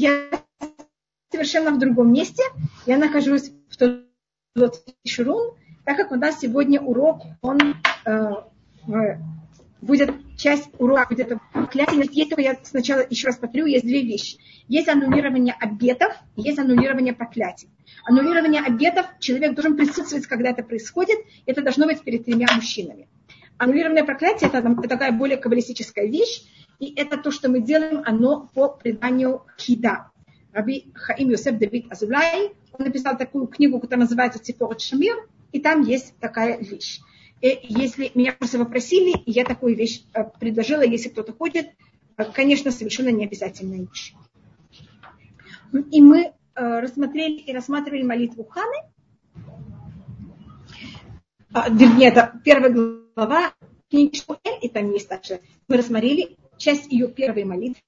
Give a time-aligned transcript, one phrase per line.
[0.00, 0.30] я
[1.30, 2.42] совершенно в другом месте.
[2.86, 4.04] Я нахожусь в тот
[5.06, 8.30] Шурун, так как у нас сегодня урок, он э,
[9.80, 12.08] будет часть урока будет проклятие.
[12.10, 14.38] Есть я сначала еще раз повторю, есть две вещи.
[14.68, 17.68] Есть аннулирование обетов, есть аннулирование проклятий.
[18.04, 21.18] Аннулирование обетов, человек должен присутствовать, когда это происходит.
[21.46, 23.08] Это должно быть перед тремя мужчинами.
[23.58, 26.44] Аннулированное проклятие это, это такая более каббалистическая вещь.
[26.80, 30.10] И это то, что мы делаем, оно по преданию Хида.
[30.52, 35.14] Раби Хаим Йосеф Давид Азулай, он написал такую книгу, которая называется Цифорот Шамир,
[35.52, 37.00] и там есть такая вещь.
[37.42, 41.68] И если меня просто попросили, я такую вещь э, предложила, если кто-то хочет,
[42.16, 44.14] э, конечно, совершенно не обязательная вещь.
[45.90, 48.76] И мы э, рассмотрели и рассматривали молитву Ханы.
[51.52, 52.72] А, вернее, это первая
[53.14, 53.52] глава
[53.90, 55.40] книги Шуэль, и там есть также.
[55.68, 57.82] Мы рассмотрели часть ее первой молитвы.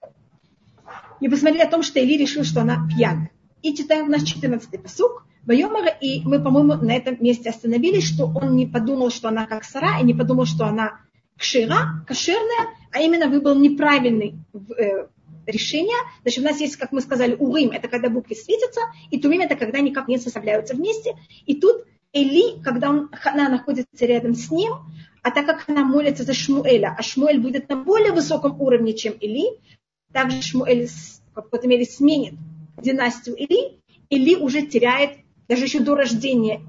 [1.21, 3.31] И посмотрели о том, что Или решил, что она пьяная.
[3.63, 5.25] И читаем у нас 14-й посук.
[5.45, 9.65] Вайомара, и мы, по-моему, на этом месте остановились, что он не подумал, что она как
[9.65, 11.01] Сара, и не подумал, что она
[11.37, 14.37] кшира, кошерная, а именно выбрал неправильный
[14.79, 15.07] э,
[15.47, 15.97] решение.
[16.23, 19.57] Значит, у нас есть, как мы сказали, урим, это когда буквы светятся, и тумим, это
[19.57, 21.15] когда никак не составляются вместе.
[21.47, 24.73] И тут Эли, когда он, она находится рядом с ним,
[25.23, 29.15] а так как она молится за Шмуэля, а Шмуэль будет на более высоком уровне, чем
[29.21, 29.59] Эли,
[30.13, 32.35] также Шмуэль в какой-то мере сменит
[32.77, 36.61] династию Эли, Эли уже теряет даже еще до рождения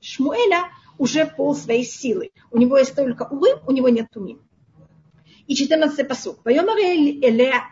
[0.00, 2.30] Шмуэля, уже пол своей силы.
[2.50, 4.40] У него есть только улым, у него нет тумим.
[5.46, 6.44] И 14 посук.
[6.44, 7.64] Вайомар Элея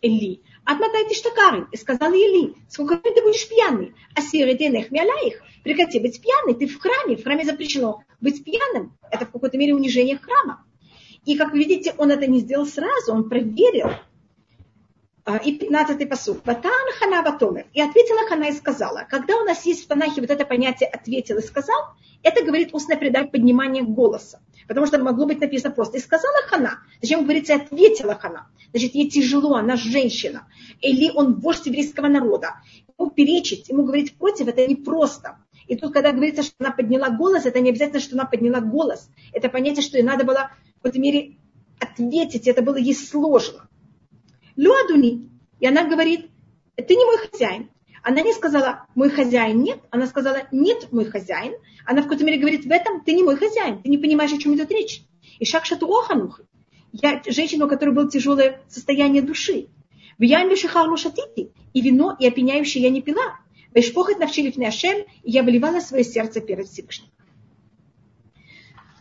[0.00, 0.40] Эли.
[0.70, 1.66] Отмотай ты штакарин.
[1.72, 3.94] И сказал Эли, сколько времени ты будешь пьяный?
[4.14, 5.40] А сиреденех мяляих.
[5.64, 6.52] Прекрати быть пьяный.
[6.52, 7.16] Ты в храме.
[7.16, 8.94] В храме запрещено быть пьяным.
[9.10, 10.66] Это в какой-то мере унижение храма.
[11.24, 13.14] И как вы видите, он это не сделал сразу.
[13.14, 13.92] Он проверил,
[15.24, 16.44] а, и 15-й посуд.
[16.44, 17.66] Ватан хана ватомер.
[17.72, 19.06] И ответила хана и сказала.
[19.08, 21.80] Когда у нас есть в Танахе вот это понятие ответил и сказал,
[22.22, 24.42] это говорит устное предание поднимания голоса.
[24.68, 25.96] Потому что могло быть написано просто.
[25.96, 26.80] И сказала хана.
[27.00, 28.48] Зачем говорится ответила хана?
[28.70, 30.46] Значит, ей тяжело, она женщина.
[30.80, 32.56] Или он вождь еврейского народа.
[32.98, 35.38] Ему перечить, ему говорить против, это непросто.
[35.66, 39.08] И тут, когда говорится, что она подняла голос, это не обязательно, что она подняла голос.
[39.32, 41.36] Это понятие, что ей надо было в какой-то мере
[41.80, 43.68] ответить, это было ей сложно.
[44.56, 45.30] Люадуни.
[45.60, 46.30] И она говорит,
[46.76, 47.70] ты не мой хозяин.
[48.08, 49.80] Она не сказала, мой хозяин нет.
[49.90, 51.52] Она сказала, нет, мой хозяин.
[51.84, 53.82] Она в какой-то мере говорит, в этом ты не мой хозяин.
[53.82, 55.02] Ты не понимаешь, о чем идет речь.
[55.38, 56.40] И шаг шату оханух.
[56.92, 59.68] Я женщина, у которой было тяжелое состояние души.
[60.16, 61.52] В яме шихарлу шатити.
[61.74, 63.40] И вино, и опьяняющее я не пила.
[63.74, 67.10] Вешпохать навчили в и я выливала свое сердце перед Всевышним.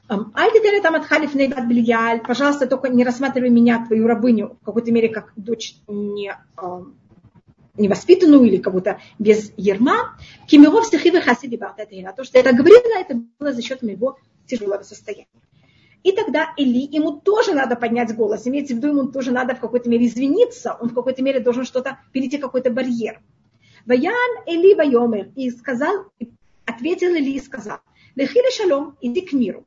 [0.10, 5.08] Альдитера там отхалиф нейдат бельяль, пожалуйста, только не рассматривай меня, твою рабыню, в какой-то мере,
[5.08, 6.36] как дочь не,
[7.78, 10.18] невоспитанную или будто без ерма.
[10.48, 12.14] Кимиров стихивы хасиди бартатейна.
[12.14, 15.28] То, что я говорила, это было за счет моего тяжелого состояния.
[16.04, 18.48] И тогда Или, ему тоже надо поднять голос.
[18.48, 20.78] Имеется в виду, ему тоже надо в какой-то мере извиниться.
[20.80, 23.22] Он в какой-то мере должен что-то, перейти какой-то барьер.
[23.86, 25.32] Ваян Или Вайомер.
[25.36, 26.06] И сказал,
[26.66, 27.80] ответил Или и сказал,
[28.16, 29.66] Лехили шалом, иди к миру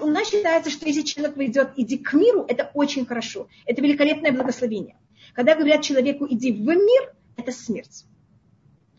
[0.00, 3.48] у нас считается, что если человек идет, иди к миру, это очень хорошо.
[3.66, 4.96] Это великолепное благословение.
[5.34, 8.04] Когда говорят человеку, иди в мир, это смерть.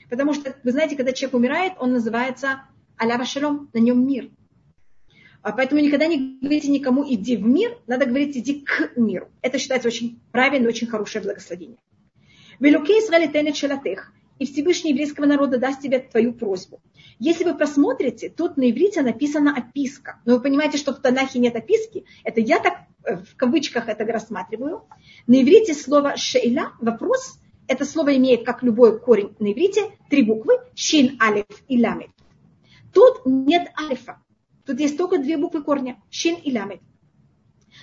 [0.09, 2.63] Потому что, вы знаете, когда человек умирает, он называется
[2.99, 4.29] аля шалом, на нем мир.
[5.41, 9.29] А поэтому никогда не говорите никому иди в мир, надо говорить иди к миру.
[9.41, 11.77] Это считается очень правильно, очень хорошее благословение.
[12.59, 16.81] Велуке Израиль тенет шалатех и Всевышний еврейского народа даст тебе твою просьбу.
[17.19, 20.19] Если вы просмотрите, тут на иврите написано описка.
[20.25, 22.05] Но вы понимаете, что в Танахе нет описки.
[22.23, 24.83] Это я так э, в кавычках это рассматриваю.
[25.25, 30.53] На иврите слово шейла, вопрос, это слово имеет, как любой корень на иврите, три буквы,
[30.75, 32.09] шин, алиф и ламет.
[32.93, 34.21] Тут нет алифа.
[34.65, 36.81] Тут есть только две буквы корня, шин и ламет.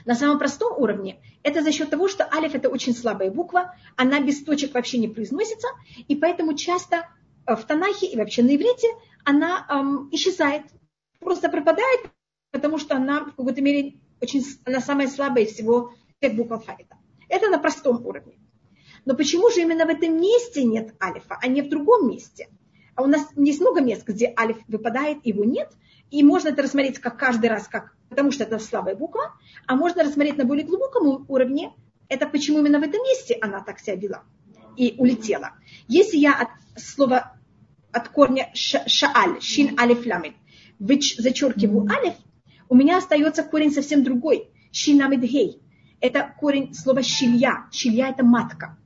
[0.05, 4.21] На самом простом уровне это за счет того, что алиф это очень слабая буква, она
[4.21, 5.69] без точек вообще не произносится,
[6.09, 7.09] и поэтому часто
[7.47, 8.89] э, в Танахе и вообще на иврите
[9.25, 10.65] она эм, исчезает,
[11.21, 12.11] просто пропадает,
[12.51, 16.97] потому что она в какой-то мере очень, она самая слабая из всего всех букв алфавита.
[17.29, 18.39] Это на простом уровне.
[19.05, 22.49] Но почему же именно в этом месте нет алифа, а не в другом месте?
[22.95, 25.71] А у нас есть много мест, где алиф выпадает, его нет,
[26.11, 29.35] и можно это рассмотреть как каждый раз, как, потому что это слабая буква,
[29.67, 31.73] а можно рассмотреть на более глубоком уровне,
[32.09, 34.23] это почему именно в этом месте она так себя вела
[34.77, 35.53] и улетела.
[35.89, 36.49] Если я от
[36.81, 37.37] слова,
[37.93, 40.35] от корня шааль, шин алиф ламид,
[40.79, 42.15] зачеркиваю алиф,
[42.69, 45.61] у меня остается корень совсем другой, шин ламид гей.
[46.01, 47.67] Это корень слова шилья.
[47.71, 48.77] Шилья это матка.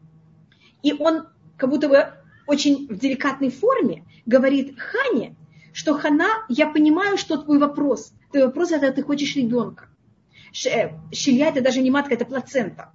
[0.82, 2.12] И он как будто бы
[2.46, 5.36] очень в деликатной форме, говорит Хане,
[5.72, 8.12] что Хана, я понимаю, что твой вопрос.
[8.30, 9.88] Твой вопрос это ты хочешь ребенка.
[10.66, 12.90] Э, Шилья это даже не матка, это плацента.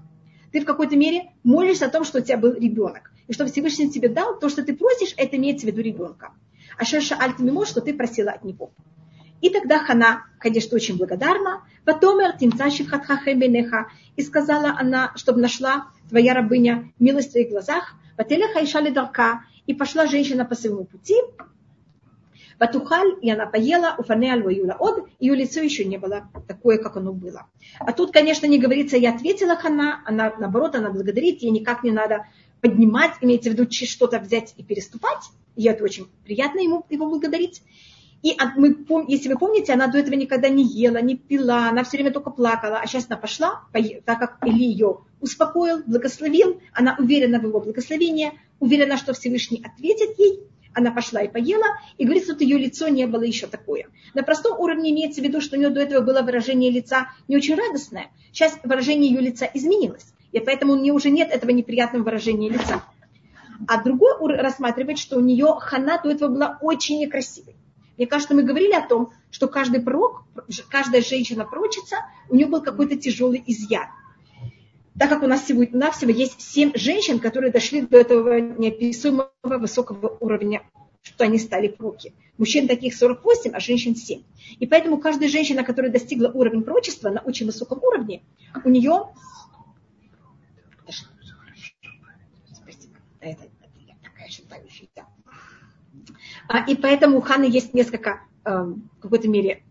[0.52, 3.12] Ты в какой-то мере молишься о том, что у тебя был ребенок.
[3.28, 6.34] И что Всевышний тебе дал, то, что ты просишь, это имеется в виду ребенка.
[6.78, 8.72] А Шерша Альтмимо, что ты просила от него.
[9.44, 11.64] И тогда Хана, конечно, очень благодарна.
[11.84, 13.90] Потомер тимцашив хатхахем бенеха.
[14.16, 17.94] И сказала она, чтобы нашла твоя рабыня милость в твоих глазах.
[18.18, 19.42] Вателеха и шали дарка.
[19.68, 21.16] И пошла женщина по своему пути.
[22.58, 27.12] Ватухаль, и она поела, уфане юла од, ее лицо еще не было такое, как оно
[27.12, 27.48] было.
[27.80, 31.92] А тут, конечно, не говорится, я ответила Хана, она, наоборот, она благодарит, ей никак не
[31.92, 32.28] надо
[32.62, 35.26] поднимать, имеется в виду что-то взять и переступать.
[35.58, 37.62] И это очень приятно ему, его благодарить.
[38.24, 38.78] И мы,
[39.10, 42.30] если вы помните, она до этого никогда не ела, не пила, она все время только
[42.32, 42.80] плакала.
[42.80, 43.66] А сейчас она пошла,
[44.06, 48.32] так как Или ее успокоил, благословил, она уверена в его благословении,
[48.62, 50.40] уверена, что Всевышний ответит ей.
[50.74, 51.66] Она пошла и поела,
[51.98, 53.88] и говорит, что ее лицо не было еще такое.
[54.14, 57.36] На простом уровне имеется в виду, что у нее до этого было выражение лица не
[57.36, 58.10] очень радостное.
[58.32, 60.14] Сейчас выражение ее лица изменилось.
[60.32, 62.84] И поэтому у нее уже нет этого неприятного выражения лица.
[63.68, 67.56] А другой рассматривает, что у нее хана до этого была очень некрасивой.
[67.98, 70.24] Мне кажется, мы говорили о том, что каждый пророк,
[70.70, 71.98] каждая женщина пророчица,
[72.30, 73.88] у нее был какой-то тяжелый изъян.
[74.98, 79.30] Так как у нас сегодня на всего есть семь женщин, которые дошли до этого неописуемого
[79.42, 80.62] высокого уровня,
[81.02, 82.14] что они стали пророки.
[82.38, 84.24] Мужчин таких 48, а женщин 7.
[84.60, 88.24] И поэтому каждая женщина, которая достигла уровня пророчества на очень высоком уровне,
[88.64, 89.10] у нее...
[92.52, 92.96] Спасибо.
[93.20, 94.88] Это, это я такая считающая.
[94.96, 95.04] А,
[96.68, 99.64] и поэтому у Ханы есть несколько, эм, в какой-то мере,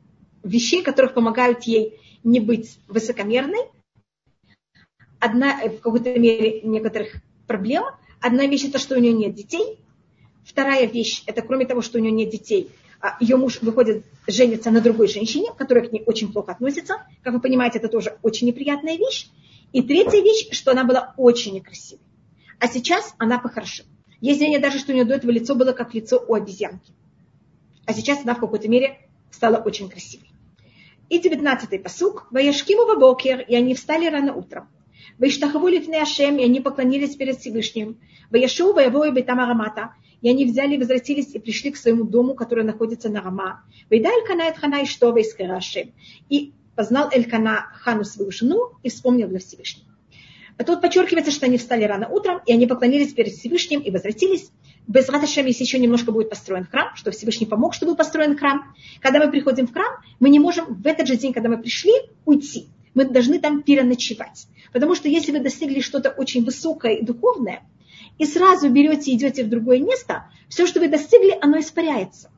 [0.43, 3.67] вещей, которых помогают ей не быть высокомерной.
[5.21, 7.15] Одна, э, в какой-то мере, некоторых
[7.47, 7.85] проблем.
[8.21, 9.79] Одна вещь это, что у нее нет детей.
[10.45, 12.71] Вторая вещь, это кроме того, что у нее нет детей,
[13.01, 17.07] а, ее муж выходит, женится на другой женщине, которая к ней очень плохо относится.
[17.23, 19.29] Как вы понимаете, это тоже очень неприятная вещь.
[19.73, 22.05] И третья вещь, что она была очень некрасивой.
[22.59, 23.89] А сейчас она похорошела.
[24.23, 26.93] Есть мнение даже, что у нее до этого лицо было как лицо у обезьянки.
[27.87, 29.01] А сейчас она в какой-то мере
[29.33, 30.31] стала очень красивой.
[31.09, 32.29] И девятнадцатый посук.
[32.31, 34.69] Ваяшкиму вабокер, и они встали рано утром.
[35.19, 35.67] Ваиштахаву
[36.01, 37.99] Ашем, и они поклонились перед Всевышним.
[38.31, 43.09] Ваяшу воевой бетам арамата, и они взяли, возвратились и пришли к своему дому, который находится
[43.09, 43.65] на Рама.
[43.91, 45.93] Вейда Элькана и что Ашем.
[46.29, 49.92] И познал Элькана Хану свою жену и вспомнил для Всевышнего.
[50.59, 54.51] А тут подчеркивается, что они встали рано утром, и они поклонились перед Всевышним и возвратились.
[54.87, 58.75] Без Раташем, если еще немножко будет построен храм, что Всевышний помог, чтобы был построен храм.
[59.01, 61.93] Когда мы приходим в храм, мы не можем в этот же день, когда мы пришли,
[62.25, 62.69] уйти.
[62.95, 64.47] Мы должны там переночевать.
[64.73, 67.63] Потому что если вы достигли что-то очень высокое и духовное,
[68.19, 72.31] и сразу берете и идете в другое место, все, что вы достигли, оно испаряется.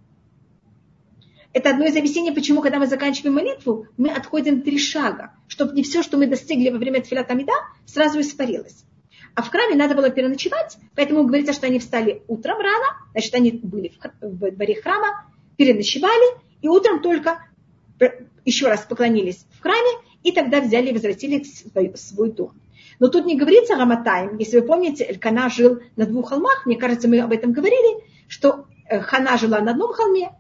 [1.55, 5.85] Это одно из объяснений, почему, когда мы заканчиваем молитву, мы отходим три шага, чтобы не
[5.85, 7.53] все, что мы достигли во время тфилат амида,
[7.87, 8.85] сразу испарилось.
[9.37, 13.53] А в храме надо было переночевать, поэтому говорится, что они встали утром рано, значит, они
[13.53, 17.39] были в дворе храма, переночевали, и утром только
[18.45, 19.91] еще раз поклонились в храме,
[20.25, 22.53] и тогда взяли и возвратили свой, свой дом.
[22.99, 24.39] Но тут не говорится Раматаем.
[24.39, 28.67] Если вы помните, Элькана жил на двух холмах, мне кажется, мы об этом говорили, что
[28.89, 30.31] э, Хана жила на одном холме,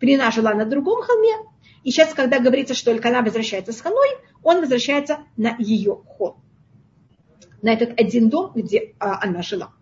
[0.00, 1.32] Пнина жила на другом холме,
[1.82, 4.08] и сейчас, когда говорится, что Элькана возвращается с Ханой,
[4.42, 6.42] он возвращается на ее холм,
[7.62, 9.72] на этот один дом, где а, она жила.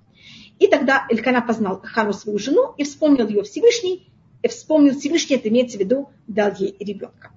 [0.58, 5.48] И тогда Элькана познал Хану свою жену и вспомнил ее Всевышний, и вспомнил Всевышний, это
[5.48, 7.30] имеется в виду, дал ей ребенка.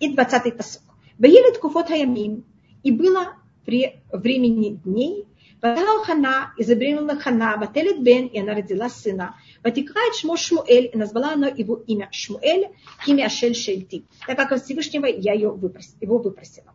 [0.00, 0.82] И двадцатый посок.
[1.18, 2.44] Воели ткуфот хаямим,
[2.82, 5.26] и было при времени дней,
[5.62, 9.36] Ватала Хана, и Хана, Вателет Бен, и она родила сына.
[9.62, 12.68] Ватикает Шмо Шмуэль, и назвала она его имя Шмуэль,
[13.06, 14.04] имя Ашель Шельти.
[14.26, 16.74] Так как от Всевышнего я ее выпрос, его выпросила.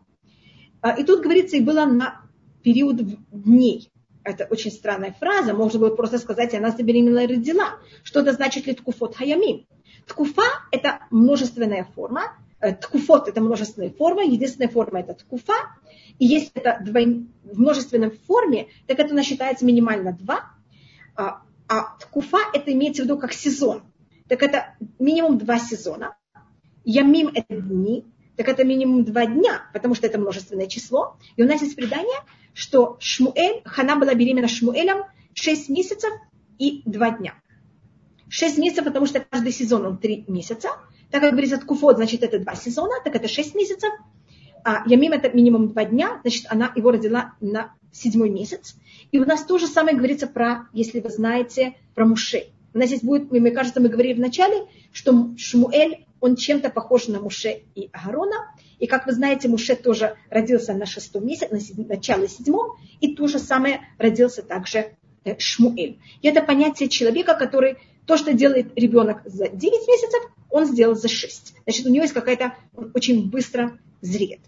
[0.80, 2.22] А, и тут говорится, и было на
[2.62, 3.90] период дней.
[4.24, 5.54] Это очень странная фраза.
[5.54, 7.78] Можно было просто сказать, она забеременела и родила.
[8.02, 9.66] Что это значит ли ткуфот хаямим?
[10.06, 12.36] Ткуфа– это множественная форма.
[12.62, 14.22] Э, ткуфот– это множественная форма.
[14.22, 15.52] Единственная форма– это ткуфа.
[16.20, 17.26] И если это двой...
[17.42, 20.52] в множественной форме, так это она считается минимально два.
[21.16, 23.82] А, а ткуфа это имеется в виду как сезон.
[24.28, 26.16] Так это минимум два сезона.
[26.84, 31.16] Ямим это дни, так это минимум два дня, потому что это множественное число.
[31.34, 32.20] И у нас есть предание,
[32.54, 35.04] что Шмуэль, Хана была беременна Шмуэлем
[35.34, 36.12] 6 месяцев
[36.58, 37.34] и 2 дня.
[38.28, 40.70] 6 месяцев, потому что каждый сезон он 3 месяца.
[41.12, 43.92] Так как говорится ткуфот, значит это 2 сезона, так это 6 месяцев
[44.64, 48.76] а Ямим это минимум два дня, значит, она его родила на седьмой месяц.
[49.10, 52.46] И у нас то же самое говорится про, если вы знаете, про Муше.
[52.74, 57.08] У нас здесь будет, мне кажется, мы говорили в начале, что Шмуэль, он чем-то похож
[57.08, 58.36] на Муше и Агарона.
[58.78, 63.26] И как вы знаете, Муше тоже родился на шестом месяце, на начало седьмом, и то
[63.26, 65.98] же самое родился также э, Шмуэль.
[66.22, 71.08] И это понятие человека, который то, что делает ребенок за 9 месяцев, он сделал за
[71.08, 71.54] 6.
[71.64, 74.40] Значит, у него есть какая-то, он очень быстро зреет.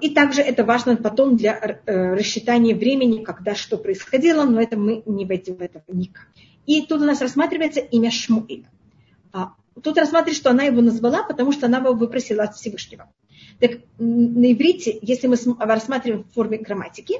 [0.00, 5.02] И также это важно потом для э, рассчитания времени, когда что происходило, но это мы
[5.04, 6.28] не войдем в это никак.
[6.64, 8.70] И тут у нас рассматривается имя Шмуэля.
[9.32, 13.12] А, тут рассматривается, что она его назвала, потому что она его выпросила от Всевышнего.
[13.60, 17.16] Так на иврите, если мы рассматриваем в форме грамматики,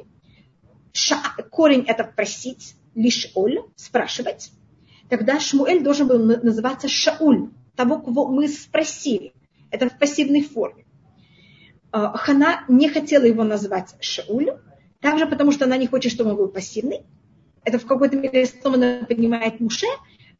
[1.51, 4.53] корень это просить, лишь оль, спрашивать,
[5.09, 9.33] тогда Шмуэль должен был называться Шауль, того, кого мы спросили.
[9.71, 10.85] Это в пассивной форме.
[11.91, 14.51] А, Хана не хотела его назвать Шауль,
[15.01, 17.03] также потому, что она не хочет, чтобы он был пассивный.
[17.65, 19.87] Это в какой-то мере сломанно понимает Муше.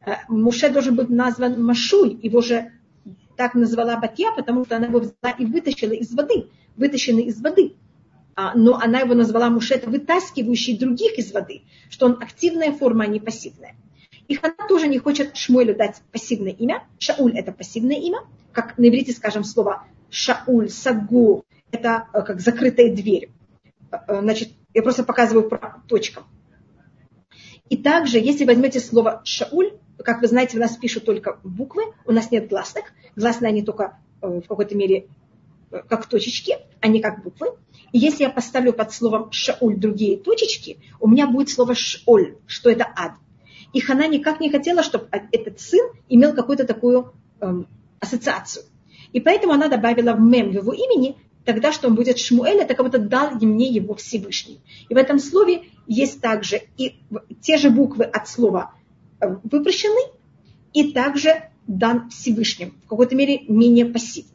[0.01, 2.71] А, Муше должен быть назван Машуй, его же
[3.35, 7.75] так назвала Батья, потому что она его взяла и вытащила из воды, вытащена из воды.
[8.35, 13.05] А, но она его назвала Муше, это вытаскивающий других из воды, что он активная форма,
[13.05, 13.75] а не пассивная.
[14.27, 16.83] И Хана тоже не хочет Шмуэлю дать пассивное имя.
[16.99, 18.19] Шауль– это пассивное имя.
[18.51, 23.29] Как на иврите, скажем, слово Шауль, Сагу– это э, как закрытая дверь.
[23.91, 26.23] Э, э, значит, я просто показываю по точкам.
[27.69, 29.73] И также, если возьмете слово Шауль,
[30.03, 32.85] как вы знаете, у нас пишут только буквы, у нас нет гласных.
[33.15, 35.07] Гласные они только в какой-то мере
[35.69, 37.47] как точечки, а не как буквы.
[37.91, 42.69] И если я поставлю под словом Шауль другие точечки, у меня будет слово Шоль, что
[42.69, 43.13] это ад.
[43.73, 47.67] И Хана никак не хотела, чтобы этот сын имел какую-то такую эм,
[47.99, 48.65] ассоциацию.
[49.11, 52.85] И поэтому она добавила в мем его имени, тогда, что он будет Шмуэль, это как
[52.85, 54.59] будто дал мне его Всевышний.
[54.89, 56.97] И в этом слове есть также и
[57.41, 58.73] те же буквы от слова
[59.21, 60.11] э, выпрощены,
[60.73, 64.34] и также дан Всевышним, в какой-то мере менее пассивный.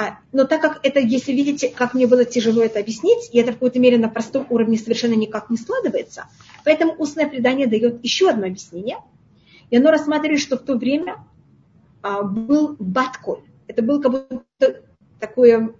[0.00, 3.50] А, но так как это, если видите, как мне было тяжело это объяснить, и это
[3.50, 6.26] в какой-то мере на простом уровне совершенно никак не складывается,
[6.64, 8.98] поэтому устное предание дает еще одно объяснение.
[9.70, 11.26] И оно рассматривает, что в то время
[12.00, 13.40] а, был батколь.
[13.66, 14.84] Это был как будто
[15.18, 15.74] такое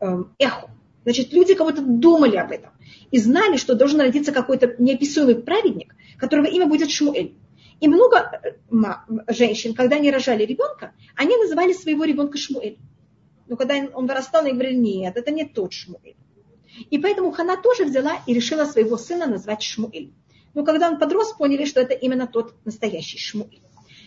[0.00, 0.70] а, эхо.
[1.04, 2.70] Значит, люди как будто думали об этом
[3.10, 7.34] и знали, что должен родиться какой-то неописуемый праведник, которого имя будет Шмуэль.
[7.80, 12.78] И много э, женщин, когда они рожали ребенка, они называли своего ребенка Шмуэль.
[13.48, 16.16] Но когда он вырастал, они говорили, нет, это не тот Шмуэль.
[16.90, 20.12] И поэтому Хана тоже взяла и решила своего сына назвать Шмуэль.
[20.54, 23.62] Но когда он подрос, поняли, что это именно тот настоящий Шмуэль.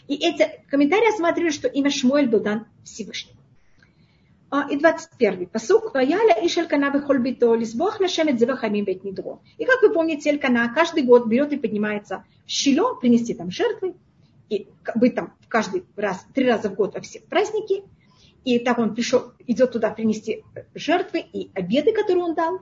[0.08, 3.40] И эти комментарии осматривали, что имя Шмуэль был дан Всевышнему.
[4.50, 5.94] А, и 21 посук.
[5.94, 9.40] Ваяля и шелькана бихольбито, лисбох лашемет зевахамим бет нидро.
[9.58, 13.96] И как вы помните, Элькана каждый год берет и поднимается в Шило, принести там жертвы,
[14.50, 17.86] и быть там каждый раз, три раза в год во все праздники,
[18.44, 20.44] и так он пришел, идет туда принести
[20.74, 22.60] жертвы и обеды, которые он дал.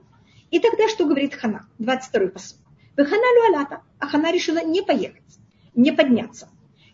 [0.50, 1.66] И тогда что говорит Хана?
[1.78, 2.58] 22-й посуд.
[2.96, 5.38] Хана алата, а Хана решила не поехать,
[5.74, 6.48] не подняться.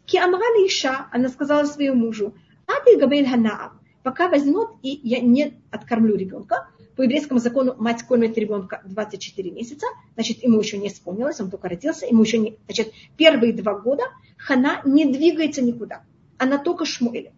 [0.05, 2.35] Ки амрали иша, она сказала своему мужу,
[2.67, 3.73] а ты габель хана,
[4.05, 6.69] пока возьмет и я не откормлю ребенка.
[6.95, 11.69] По еврейскому закону мать кормит ребенка 24 месяца, значит, ему еще не исполнилось, он только
[11.69, 12.57] родился, ему еще не...
[12.67, 14.05] Значит, первые два года
[14.39, 16.05] Хана не двигается никуда.
[16.39, 17.33] Она только Шмуэля.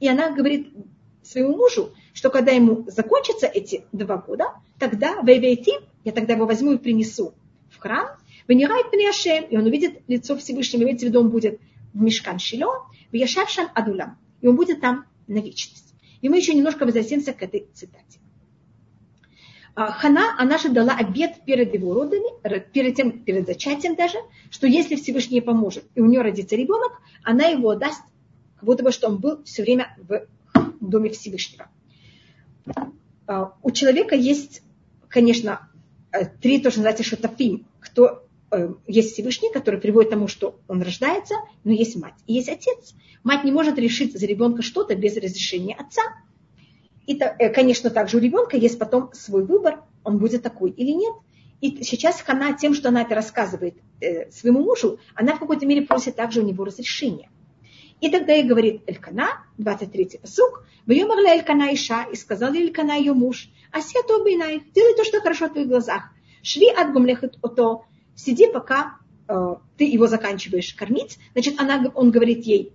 [0.00, 0.72] И она говорит
[1.22, 5.72] своему мужу, что когда ему закончатся эти два года, тогда вейвейти,
[6.04, 7.34] я тогда его возьму и принесу
[7.70, 8.08] в храм,
[8.48, 11.60] венирает пнеашем, и он увидит лицо Всевышнего, имеется в виду, он будет
[11.92, 15.94] в Мешкан Шило, в Яшавшам Адулам, и он будет там на вечность.
[16.20, 18.18] И мы еще немножко возвратимся к этой цитате.
[19.74, 22.26] А, Хана, она же дала обед перед его родами,
[22.72, 24.18] перед, тем, перед зачатием даже,
[24.50, 28.02] что если Всевышний поможет, и у нее родится ребенок, она его даст
[28.60, 30.26] как будто бы, что он был все время в
[30.80, 31.68] доме Всевышнего.
[33.26, 34.62] А, у человека есть,
[35.08, 35.70] конечно,
[36.12, 40.82] э, три тоже называется шатафим, кто э, есть Всевышний, который приводит к тому, что он
[40.82, 42.12] рождается, но есть мать.
[42.26, 42.94] И есть отец.
[43.24, 46.02] Мать не может решить за ребенка что-то без разрешения отца.
[47.06, 51.14] И, э, конечно, также у ребенка есть потом свой выбор, он будет такой или нет.
[51.62, 53.76] И сейчас Хана тем, что она это рассказывает
[54.30, 57.30] своему мужу, она в какой-то мере просит также у него разрешения.
[58.00, 63.50] И тогда ей говорит Элькана, 23-й посук, «Вьемарля Элькана Иша», и сказал Элькана ее муж,
[63.72, 66.04] «Асьято обинай, делай то, что хорошо в твоих глазах.
[66.42, 67.82] Шви от гумлехет ото,
[68.16, 68.96] сиди, пока
[69.28, 71.18] э, ты его заканчиваешь кормить».
[71.32, 72.72] Значит, она, он говорит ей,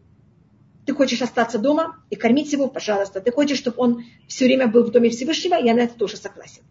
[0.86, 3.20] ты хочешь остаться дома и кормить его, пожалуйста.
[3.20, 6.62] Ты хочешь, чтобы он все время был в доме Всевышнего, я на это тоже согласен.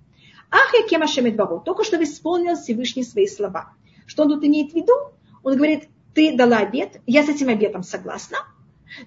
[0.51, 3.73] Ах, я кема шемедбаро, только чтобы исполнил Всевышний свои слова.
[4.07, 4.93] Что он тут имеет в виду?
[5.43, 8.39] Он говорит, ты дала обед, я с этим обетом согласна.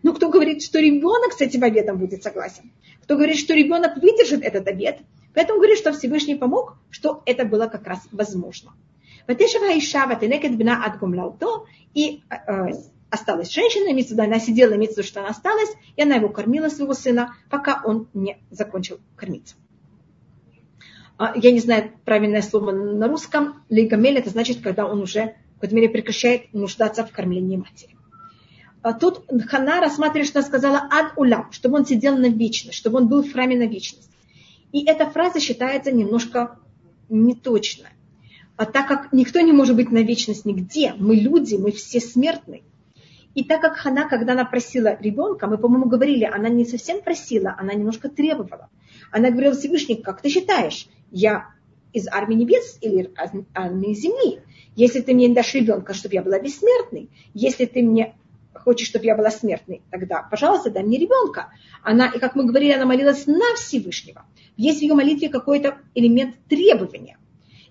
[0.03, 2.71] Но кто говорит, что ребенок с этим обедом будет согласен?
[3.03, 4.99] Кто говорит, что ребенок выдержит этот обед?
[5.33, 8.73] Поэтому говорит, что Всевышний помог, что это было как раз возможно.
[11.93, 12.67] И э,
[13.09, 16.29] осталась женщина, имеется в виду, она сидела, имеется в что она осталась, и она его
[16.29, 19.55] кормила, своего сына, пока он не закончил кормиться.
[21.17, 25.59] А, я не знаю правильное слово на русском, лейгамель это значит, когда он уже в
[25.59, 27.95] какой-то мере прекращает нуждаться в кормлении матери.
[28.83, 32.97] А тут Хана рассматривает, что она сказала ад улам, чтобы он сидел на вечность, чтобы
[32.97, 34.11] он был в храме на вечность.
[34.71, 36.59] И эта фраза считается немножко
[37.09, 37.89] неточной.
[38.55, 42.63] А так как никто не может быть на вечность нигде, мы люди, мы все смертны.
[43.33, 47.55] И так как Хана, когда она просила ребенка, мы, по-моему, говорили, она не совсем просила,
[47.57, 48.69] она немножко требовала.
[49.11, 51.49] Она говорила Всевышний, как ты считаешь, я
[51.93, 53.11] из армии небес или
[53.53, 54.41] армии земли?
[54.75, 58.15] Если ты мне не дашь ребенка, чтобы я была бессмертной, если ты мне
[58.53, 61.51] хочешь, чтобы я была смертной, тогда, пожалуйста, дай мне ребенка.
[61.83, 64.25] Она, и как мы говорили, она молилась на Всевышнего.
[64.55, 67.17] Есть в ее молитве какой-то элемент требования.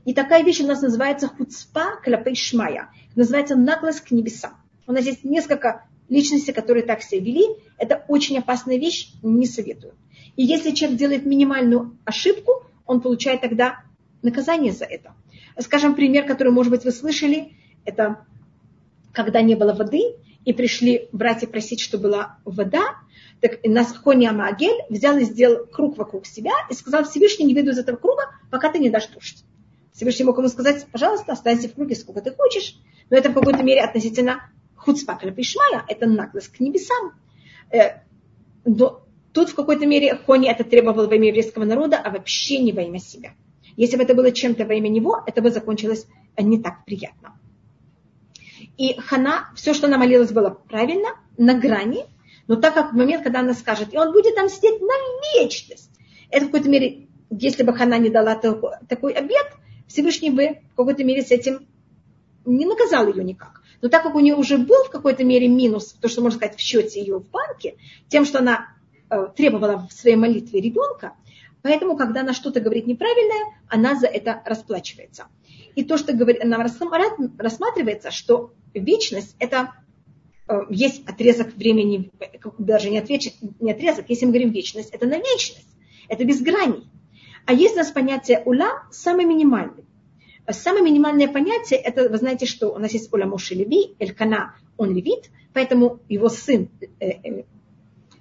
[0.05, 2.91] И такая вещь у нас называется хуцпа кляпей шмая.
[3.15, 4.55] Называется наглость к небесам.
[4.87, 7.45] У нас есть несколько личностей, которые так себя вели.
[7.77, 9.95] Это очень опасная вещь, не советую.
[10.37, 13.81] И если человек делает минимальную ошибку, он получает тогда
[14.27, 15.15] наказание за это.
[15.59, 17.53] Скажем, пример, который, может быть, вы слышали,
[17.85, 18.27] это
[19.13, 22.97] когда не было воды, и пришли братья просить, чтобы была вода,
[23.41, 27.73] так нас Хони Амагель взял и сделал круг вокруг себя и сказал, Всевышний не выйду
[27.73, 29.45] из этого круга, пока ты не дашь кушать.
[29.93, 32.77] Всевышний мог ему сказать, пожалуйста, останься в круге, сколько ты хочешь.
[33.11, 37.15] Но это в какой-то мере относительно хуцпа Пишмая, это наглость к небесам.
[37.73, 38.03] Э,
[38.65, 39.03] но
[39.33, 42.83] тут в какой-то мере Хони это требовал во имя еврейского народа, а вообще не во
[42.83, 43.35] имя себя.
[43.77, 46.07] Если бы это было чем-то во имя него, это бы закончилось
[46.39, 47.39] не так приятно.
[48.77, 52.05] И Хана, все, что она молилась, было правильно, на грани,
[52.47, 55.91] но так как в момент, когда она скажет, и он будет там сидеть на вечность,
[56.31, 59.47] это в какой-то мере, если бы Хана не дала такой, такой обед,
[59.89, 61.67] Всевышний бы в какой-то мере с этим
[62.45, 63.63] не наказал ее никак.
[63.83, 66.57] Но так как у нее уже был в какой-то мере минус, то, что можно сказать,
[66.57, 67.77] в счете ее в банке,
[68.09, 68.69] тем, что она
[69.11, 71.15] э, требовала в своей молитве ребенка,
[71.67, 75.27] поэтому, когда она что-то говорит неправильное, она за это расплачивается.
[75.75, 79.73] И то, что говорит, нам рассматривается, что вечность– это
[80.49, 82.13] э, есть отрезок времени,
[82.59, 85.67] даже не, отвеч, не отрезок, если мы говорим вечность, это на вечность,
[86.09, 86.85] это без граней.
[87.47, 89.85] А есть у нас понятие ула самое минимальное.
[90.49, 94.95] Самое минимальное понятие, это, вы знаете, что у нас есть Ула Моши Леви, Элькана, он
[94.95, 96.69] левит, поэтому его сын,
[97.01, 97.45] э, э,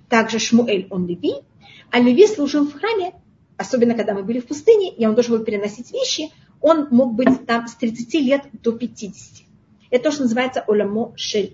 [0.10, 1.44] также Шмуэль, он леви,
[1.92, 3.14] а Леви служил в храме,
[3.58, 7.46] особенно когда мы были в пустыне, и он должен был переносить вещи, он мог быть
[7.46, 9.46] там с 30 лет до 50.
[9.92, 11.54] Это то, что называется Оламо Шель.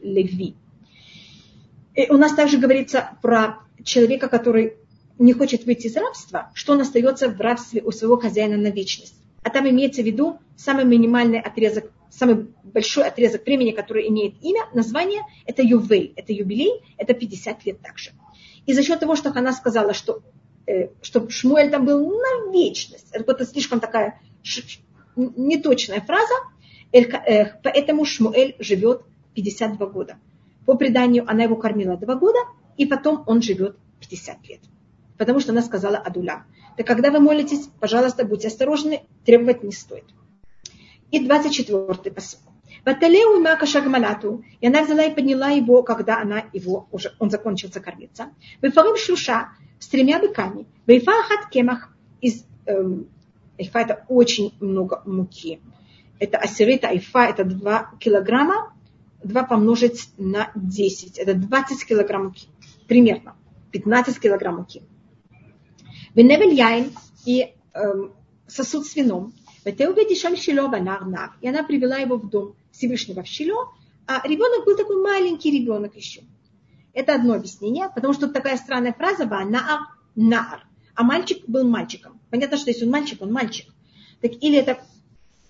[1.94, 4.78] И у нас также говорится про человека, который
[5.20, 9.16] не хочет выйти из рабства, что он остается в рабстве у своего хозяина на вечность.
[9.44, 14.62] А там имеется в виду самый минимальный отрезок, самый большой отрезок времени, который имеет имя,
[14.74, 18.12] название, это ювей, это юбилей, это 50 лет также.
[18.66, 20.22] И за счет того, что она сказала, что,
[20.72, 24.20] э, что Шмуэль там был на вечность, это слишком такая
[25.16, 26.34] неточная фраза,
[26.94, 29.04] э, поэтому Шмуэль живет
[29.36, 30.18] 52 года.
[30.66, 32.40] По преданию, она его кормила 2 года,
[32.78, 34.62] и потом он живет 50 лет.
[35.18, 36.46] Потому что она сказала Адуля.
[36.78, 40.06] Так когда вы молитесь, пожалуйста, будьте осторожны, требовать не стоит.
[41.12, 42.40] И 24-й посыл.
[42.86, 44.44] Баталеу мака шагмалату.
[44.60, 48.30] И она взяла и подняла его, когда она его уже, он закончился кормиться.
[48.62, 49.50] Вифарим шлюша
[49.82, 50.68] с тремя быками.
[50.86, 51.90] Вейфа ахат кемах
[52.22, 53.10] из эм,
[53.58, 55.60] айфа это очень много муки.
[56.20, 58.74] Это асерита айфа, это 2 килограмма.
[59.24, 61.18] 2 помножить на 10.
[61.18, 62.48] Это 20 килограмм муки.
[62.88, 63.36] Примерно.
[63.72, 64.84] 15 килограмм муки.
[66.14, 66.92] Веневель яин
[67.26, 68.14] и эм,
[68.48, 69.34] сосуд с вином.
[69.66, 73.74] И она привела его в дом Всевышнего в Шило,
[74.08, 76.22] а ребенок был такой маленький ребенок еще.
[76.94, 82.20] Это одно объяснение, потому что такая странная фраза «наар наар», а мальчик был мальчиком.
[82.30, 83.68] Понятно, что если он мальчик, он мальчик.
[84.22, 84.80] Так или это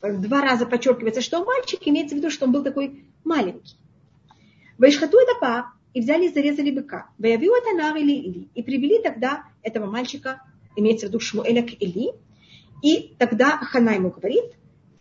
[0.01, 3.75] два раза подчеркивается, что мальчик, имеется в виду, что он был такой маленький.
[4.77, 7.10] Вайшхату это па, и взяли и зарезали быка.
[7.17, 8.49] Ваявил это нар или или.
[8.56, 10.41] И привели тогда этого мальчика
[10.75, 12.13] имеется в виду Шмуэля к Или.
[12.82, 14.45] И тогда Хана ему говорит,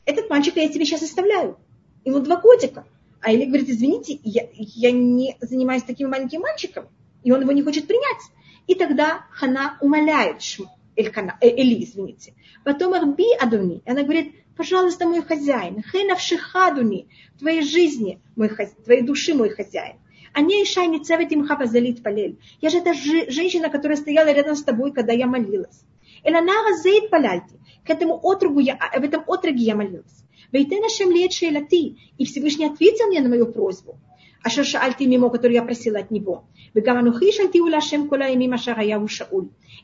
[0.04, 1.58] этот мальчик я тебе сейчас оставляю.
[2.04, 2.84] Ему два годика.
[3.20, 6.88] А Или говорит, извините, я, я не занимаюсь таким маленьким мальчиком.
[7.22, 8.22] и он его не хочет принять.
[8.66, 10.64] И тогда Хана умоляет Шм,
[10.96, 12.34] Элькана, э, Эли, извините.
[12.64, 18.50] Потом Арби Адуни, она говорит, пожалуйста, мой хозяин, хейнавшихадуни, в твоей жизни, мой,
[18.84, 19.96] твоей души мой хозяин.
[20.32, 22.38] А не Иша не цевет им залит палель.
[22.60, 25.84] Я же эта женщина, которая стояла рядом с тобой, когда я молилась.
[26.22, 27.58] Эланара зейт паляльти.
[27.84, 30.24] К этому отрогу я, в этом отроге я молилась.
[30.52, 31.96] Вейтена шем лет шейлати.
[32.18, 33.98] И Всевышний ответил мне на мою просьбу.
[34.42, 36.44] А что шаальти мимо, который я просила от него.
[36.74, 36.80] И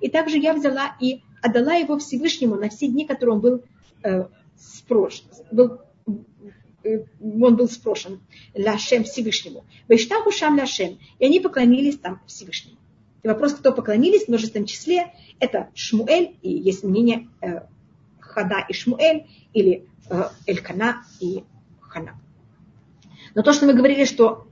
[0.09, 3.63] также я взяла и отдала его Всевышнему на все дни, которые он был,
[4.03, 4.25] э,
[4.57, 5.81] спрош, был
[6.85, 8.21] э, он был спрошен
[8.55, 9.65] Лашем Всевышнему.
[9.89, 10.99] Вайштаху Шам Лашем.
[11.19, 12.79] И они поклонились там Всевышнему.
[13.23, 17.63] И вопрос, кто поклонились в множественном числе, это Шмуэль, и есть мнение э,
[18.21, 19.89] Хада и Шмуэль, или
[20.47, 21.45] Элькана и
[21.81, 22.19] Хана.
[23.35, 24.47] Но то, что мы говорили, что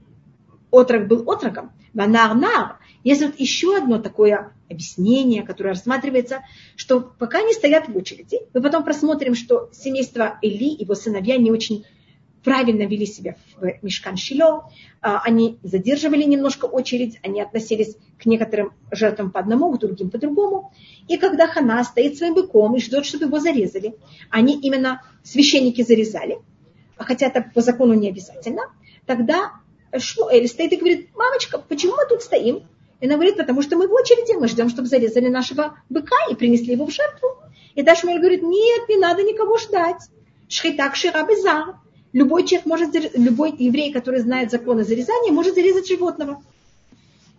[0.71, 6.43] отрок был отроком, ванар-нар, есть вот еще одно такое объяснение, которое рассматривается,
[6.75, 11.51] что пока они стоят в очереди, мы потом просмотрим, что семейство Эли, его сыновья не
[11.51, 11.85] очень
[12.45, 18.71] правильно вели себя в Мешкан Шило, а, они задерживали немножко очередь, они относились к некоторым
[18.91, 20.71] жертвам по одному, к другим по другому.
[21.09, 23.95] И когда Хана стоит своим быком и ждет, чтобы его зарезали,
[24.29, 26.37] они именно священники зарезали,
[26.97, 28.71] хотя это по закону не обязательно,
[29.07, 29.53] тогда
[29.97, 32.63] Шмуэль стоит и говорит, мамочка, почему мы тут стоим?
[33.01, 36.35] И она говорит, потому что мы в очереди, мы ждем, чтобы зарезали нашего быка и
[36.35, 37.29] принесли его в жертву.
[37.73, 40.01] И дальше Шмуэль говорит, нет, не надо никого ждать.
[40.47, 41.75] Шхитак шира безар
[42.15, 46.41] любой человек может, любой еврей, который знает законы зарезания, может зарезать животного.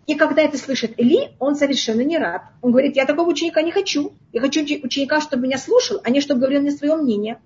[0.07, 2.43] И когда это слышит Эли, он совершенно не рад.
[2.61, 4.13] Он говорит, я такого ученика не хочу.
[4.35, 7.41] Я хочу ученика, чтобы меня слушал, а не чтобы говорил мне свое мнение.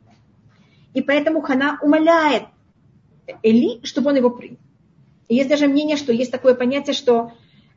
[0.92, 2.42] И поэтому Хана умоляет
[3.44, 4.58] Эли, чтобы он его принял.
[5.28, 7.30] И есть даже мнение, что есть такое понятие, что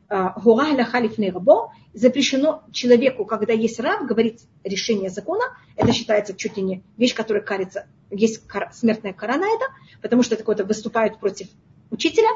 [0.08, 5.44] Гуахля халиф рабо запрещено человеку, когда есть раб, говорить решение закона.
[5.76, 9.64] Это считается чуть ли не вещь, которая карится есть смертная кара на это,
[10.02, 11.48] потому что это какое-то выступают против
[11.90, 12.28] учителя,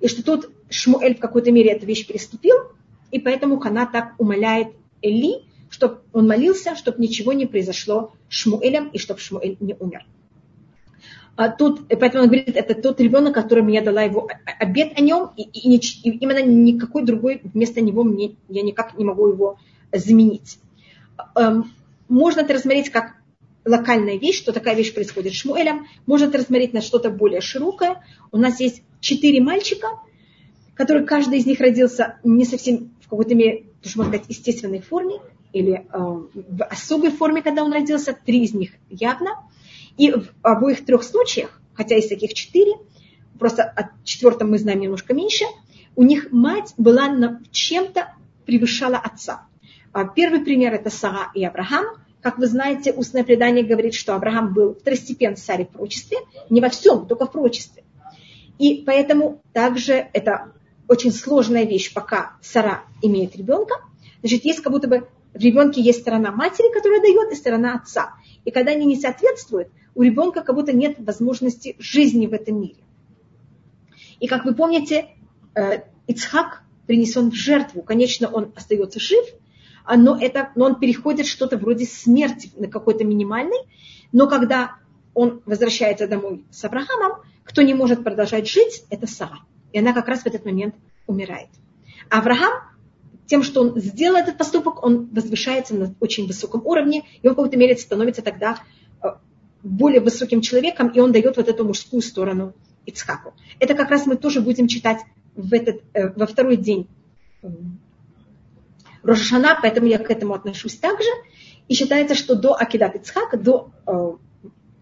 [0.00, 2.56] и что тут Шмуэль в какой-то мере эту вещь переступил,
[3.10, 4.68] и поэтому Хана так умоляет
[5.02, 10.04] Эли, чтобы он молился, чтобы ничего не произошло Шмуэлем, и чтобы Шмуэль не умер.
[11.36, 14.26] А тут, поэтому он говорит, это тот ребенок, которому я дала его
[14.58, 19.04] обед о нем, и, и, и именно никакой другой вместо него мне, я никак не
[19.04, 19.58] могу его
[19.92, 20.58] заменить.
[21.34, 21.70] Эм,
[22.08, 23.16] можно это рассмотреть как
[23.66, 28.02] локальная вещь, что такая вещь происходит с Шмуэлем, может рассмотреть на что-то более широкое.
[28.32, 29.88] У нас есть четыре мальчика,
[30.74, 35.16] которые каждый из них родился не совсем в какой-то мере, тоже можно сказать, естественной форме
[35.52, 39.42] или э, в особой форме, когда он родился, три из них явно.
[39.96, 42.72] И в обоих трех случаях, хотя есть таких четыре,
[43.38, 45.44] просто от четвертого мы знаем немножко меньше,
[45.94, 49.46] у них мать была чем-то превышала отца.
[49.92, 51.86] А первый пример это Сара и Авраам–
[52.26, 56.18] как вы знаете, устное предание говорит, что Авраам был второстепенный царь в прочестве,
[56.50, 57.84] не во всем, только в прочестве.
[58.58, 60.52] И поэтому также это
[60.88, 63.76] очень сложная вещь, пока Сара имеет ребенка.
[64.22, 68.14] Значит, есть как будто бы в ребенке есть сторона матери, которая дает, и сторона отца.
[68.44, 72.76] И когда они не соответствуют, у ребенка как будто нет возможности жизни в этом мире.
[74.20, 75.08] И как вы помните,
[75.54, 77.82] э, Ицхак принесен в жертву.
[77.82, 79.24] Конечно, он остается жив,
[79.94, 83.58] но, это, но он переходит что-то вроде смерти на какой-то минимальный,
[84.12, 84.76] но когда
[85.14, 89.38] он возвращается домой с Авраамом, кто не может продолжать жить, это Сара.
[89.72, 90.74] И она как раз в этот момент
[91.06, 91.48] умирает.
[92.10, 92.52] Авраам,
[93.26, 97.36] тем, что он сделал этот поступок, он возвышается на очень высоком уровне, и он в
[97.36, 98.58] какой-то мере становится тогда
[99.02, 99.08] э,
[99.66, 102.54] более высоким человеком, и он дает вот эту мужскую сторону
[102.86, 103.34] Ицхаку.
[103.58, 105.00] Это как раз мы тоже будем читать
[105.34, 106.88] в этот, э, во второй день
[109.02, 111.08] Рошашана, поэтому я к этому отношусь также.
[111.68, 114.12] И считается, что до Акидат Ицхака, до э,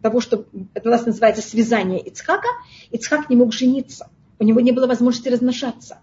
[0.03, 0.45] того, что
[0.75, 2.49] это у нас называется связание Ицхака,
[2.91, 4.11] Ицхак не мог жениться.
[4.39, 5.99] У него не было возможности размножаться.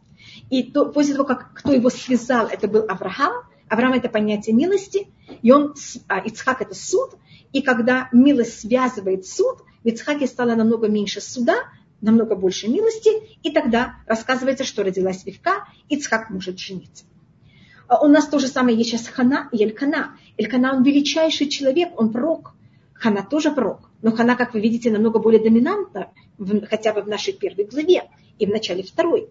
[0.50, 3.44] И то, после того, как кто его связал, это был Авраам.
[3.72, 5.08] Авраам это понятие милости,
[5.42, 5.74] и он,
[6.10, 7.12] а Ицхак это суд.
[7.54, 11.56] И когда милость связывает суд, в Ицхаке стало намного меньше суда,
[12.02, 13.10] намного больше милости,
[13.42, 17.06] и тогда рассказывается, что родилась Вивка, Ицхак может жениться.
[17.88, 20.18] А у нас то же самое есть сейчас Хана и Элькана.
[20.38, 22.52] Элькана, он величайший человек, он пророк.
[22.94, 23.90] Хана тоже пророк.
[24.02, 26.10] Но Хана, как вы видите, намного более доминантна,
[26.70, 29.30] хотя бы в нашей первой главе и в начале второй.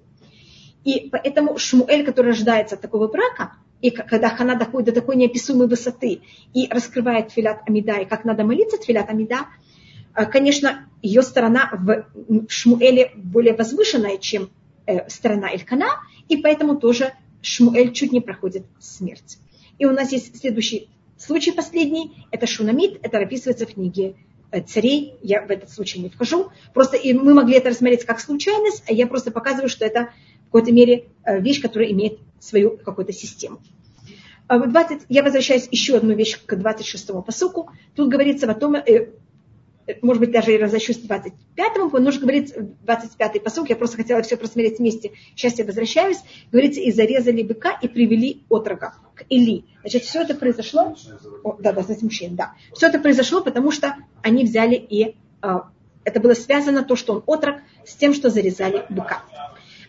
[0.85, 5.66] И поэтому Шмуэль, который рождается от такого брака, и когда Хана доходит до такой неописуемой
[5.66, 6.21] высоты
[6.53, 9.47] и раскрывает Филат Амида, и как надо молиться Филат Амида,
[10.14, 12.05] э, конечно, ее сторона в
[12.49, 14.51] Шмуэле более возвышенная, чем
[14.87, 15.88] э, сторона Элькана,
[16.29, 19.38] и поэтому тоже Шмуэль чуть не проходит смерть.
[19.79, 24.14] И у нас есть следующий случай последний, это Шунамид, это описывается в книге
[24.51, 26.51] э, царей, я в этот случай не вхожу.
[26.75, 30.11] Просто и мы могли это рассмотреть как случайность, а я просто показываю, что это
[30.43, 33.61] в какой-то мере вещь, которая имеет свою какую-то систему.
[34.48, 37.70] 20, а я возвращаюсь еще одну вещь к 26-му посуку.
[37.94, 39.11] Тут говорится о том, э,
[40.03, 44.37] может быть, даже и разощусь 25-му, но уже говорится 25-й посук, я просто хотела все
[44.37, 45.12] просмотреть вместе.
[45.37, 46.18] Сейчас я возвращаюсь.
[46.50, 49.64] Говорится, и зарезали быка, и привели отрога к Или.
[49.81, 50.96] Значит, все это произошло...
[51.44, 52.55] О, да, да, значит, мужчин, да.
[52.74, 55.16] Все это произошло, потому что они взяли и...
[55.42, 55.70] А,
[56.05, 59.22] это было связано, то, что он отрог, с тем, что зарезали быка.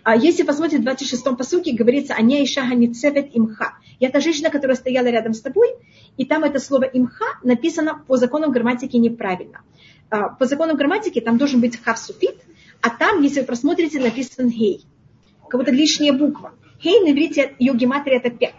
[0.03, 3.75] А если посмотрите в 26-м посуке, говорится, «Аня ишага не цевет имха».
[3.99, 5.69] И это женщина, которая стояла рядом с тобой,
[6.17, 9.61] и там это слово имха написано по законам грамматики неправильно.
[10.09, 12.37] А, по законам грамматики там должен быть хав суфит,
[12.81, 14.85] а там, если вы просмотрите, написан хей.
[15.47, 16.53] Как будто лишняя буква.
[16.81, 18.53] Хей на иврите, ее гематрия это 5.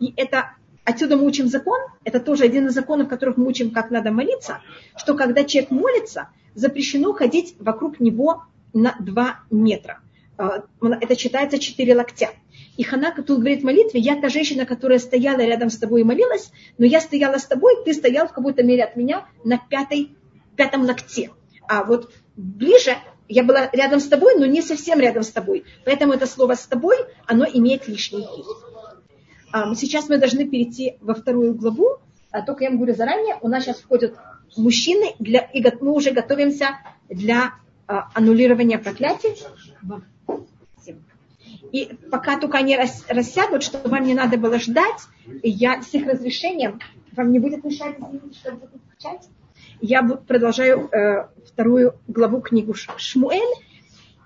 [0.00, 3.90] И это отсюда мы учим закон, это тоже один из законов, которых мы учим, как
[3.90, 4.60] надо молиться,
[4.96, 10.00] что когда человек молится, запрещено ходить вокруг него на 2 метра.
[10.38, 10.64] А,
[11.00, 12.30] это считается 4 локтя.
[12.76, 16.04] И Хана тут говорит в молитве, я та женщина, которая стояла рядом с тобой и
[16.04, 20.10] молилась, но я стояла с тобой, ты стоял в какой-то мере от меня на пятой
[20.56, 21.30] пятом локте.
[21.68, 22.96] А вот ближе
[23.28, 25.64] я была рядом с тобой, но не совсем рядом с тобой.
[25.84, 26.96] Поэтому это слово «с тобой»,
[27.26, 28.26] оно имеет лишний.
[29.52, 31.98] А, сейчас мы должны перейти во вторую главу.
[32.30, 34.16] А, только я вам говорю заранее, у нас сейчас входят
[34.56, 37.54] мужчины, для, и мы уже готовимся для
[37.86, 39.36] аннулирования проклятий.
[41.72, 45.02] И пока только они рассядут, чтобы вам не надо было ждать,
[45.42, 46.80] я с их разрешением,
[47.12, 49.28] вам не будет мешать, извините, что буду включать
[49.80, 53.54] я продолжаю э, вторую главу книгу Шмуэль.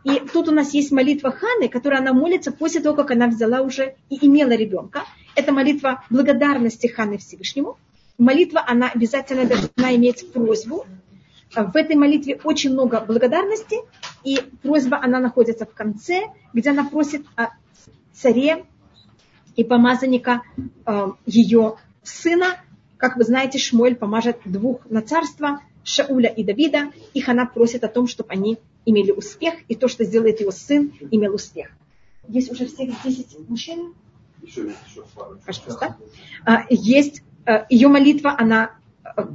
[0.02, 3.60] И тут у нас есть молитва Ханы, которая она молится после того, как она взяла
[3.60, 5.02] уже и имела ребенка.
[5.36, 7.76] Это молитва благодарности Ханы Всевышнему.
[8.16, 10.86] Молитва, она обязательно должна иметь просьбу.
[11.54, 13.76] В этой молитве очень много благодарности,
[14.22, 17.48] и просьба, она находится в конце, где она просит о
[18.12, 18.64] царе
[19.56, 20.42] и помазанника
[20.86, 22.60] э, ее сына,
[23.00, 26.92] как вы знаете, Шмуэль помажет двух на царство, Шауля и Давида.
[27.14, 30.92] Их она просит о том, чтобы они имели успех, и то, что сделает его сын,
[31.10, 31.70] имел успех.
[32.28, 33.94] Есть уже всех 10 мужчин?
[34.42, 35.04] Еще еще
[35.44, 35.96] Кажется, да?
[36.44, 38.79] А, есть а, ее молитва, она, а,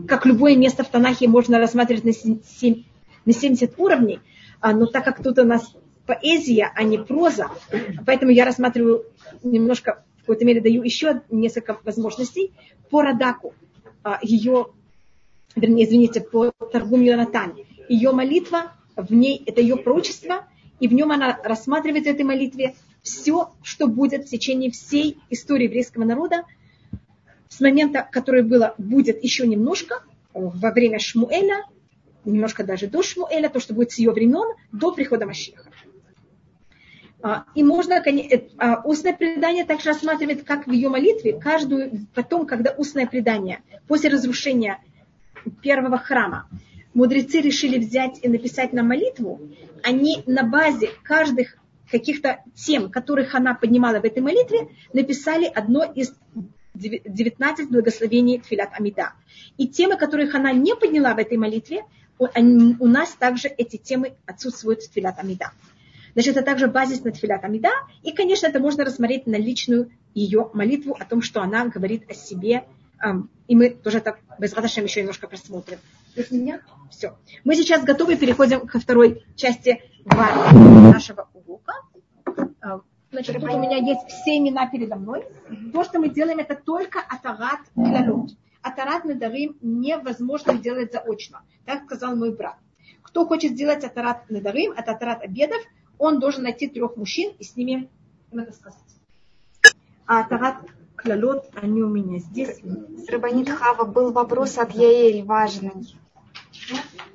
[0.07, 2.85] как любое место в Танахе, можно рассматривать на 70,
[3.25, 4.19] на 70 уровней,
[4.61, 7.49] но так как тут у нас поэзия, а не проза,
[8.05, 9.05] поэтому я рассматриваю
[9.43, 12.51] немножко в какой-то мере даю еще несколько возможностей
[12.89, 13.53] по Радаку,
[14.03, 14.67] а, ее,
[15.55, 17.55] вернее, извините, по Торгум Йонатан.
[17.89, 20.47] Ее молитва, в ней это ее пророчество,
[20.79, 25.65] и в нем она рассматривает в этой молитве все, что будет в течение всей истории
[25.65, 26.43] еврейского народа,
[27.49, 30.01] с момента, который было, будет еще немножко,
[30.33, 31.63] во время Шмуэля,
[32.25, 35.69] немножко даже до Шмуэля, то, что будет с ее времен, до прихода Машеха.
[37.21, 42.45] А, и можно, э, а, устное предание также рассматривает, как в ее молитве, каждую, потом,
[42.45, 44.79] когда устное предание, после разрушения
[45.61, 46.47] первого храма,
[46.93, 49.41] мудрецы решили взять и написать на молитву,
[49.81, 51.57] они на базе каждых
[51.89, 56.13] каких-то тем, которых она поднимала в этой молитве, написали одно из
[56.75, 59.13] 19 благословений Тфилат Амида.
[59.57, 61.83] И темы, которых она не подняла в этой молитве,
[62.19, 65.51] у нас также эти темы отсутствуют в Тфилат Амида.
[66.13, 67.71] Значит, это также базис на тфилят Амида.
[68.01, 72.13] И, конечно, это можно рассмотреть на личную ее молитву о том, что она говорит о
[72.13, 72.63] себе.
[73.49, 75.77] И мы тоже это без Радашем еще немножко просмотрим.
[76.15, 76.61] Если меня?
[76.89, 77.17] Все.
[77.43, 81.73] Мы сейчас готовы, переходим ко второй части нашего урока.
[83.15, 85.23] Значит, тут у меня есть все имена передо мной.
[85.71, 88.31] То, что мы делаем, это только атарат клалот.
[88.61, 91.43] Атарат надарим невозможно делать заочно.
[91.65, 92.57] Так сказал мой брат.
[93.01, 95.61] Кто хочет сделать атарат надарим, это атарат обедов,
[95.97, 97.89] он должен найти трех мужчин и с ними
[98.33, 98.81] им это сказать.
[100.05, 100.57] А Тарат
[100.97, 102.59] Клалот, они у меня здесь.
[102.59, 105.95] С Рабанит Хава был вопрос от Яэль важный.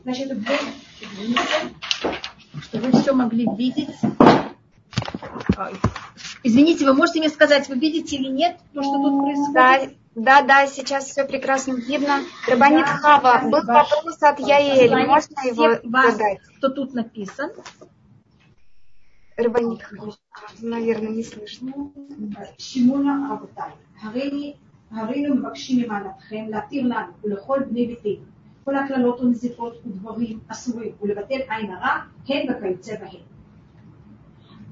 [0.04, 0.54] Значит, вы,
[2.62, 3.90] что вы все могли видеть.
[6.43, 9.97] Извините, вы можете мне сказать, вы видите или нет то, что тут происходит?
[10.15, 12.19] Да, да, да сейчас все прекрасно видно.
[12.47, 16.39] Рабанит да, Хава, был вопрос от Яэль, можно его задать?
[16.57, 17.51] Кто тут написан?
[19.37, 19.89] Рыбаник,
[20.61, 21.73] наверное, не слышно.
[22.57, 24.53] שמעונה רבותיי,
[24.91, 28.25] הרינו מבקשים ממעלתכם להתיר לנו ולכל בני ביתנו
[28.63, 32.95] כל הקללות ונזיפות ודברים אסורים ולבטל עין הרע, הן וכיוצא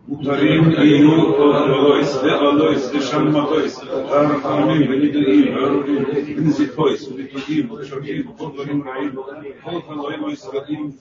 [0.08, 3.74] Dariu i ju rojës dhe alojës dhe shammatojës,
[4.20, 5.96] arhamin, bëjnë i mërë,
[6.38, 7.02] në zifojës,
[7.36, 9.12] القديم والشريف وفضل المعين
[9.64, 10.92] فضل العلم والسبقين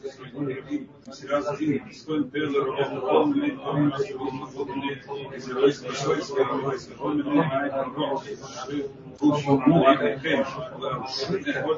[1.11, 3.91] سلاس الدين سكن بيزر of the only only
[4.55, 4.81] فضل
[5.37, 8.23] is a race of choice and a race of only and rock
[9.23, 10.45] وش مو على الفهم
[10.79, 10.97] ولا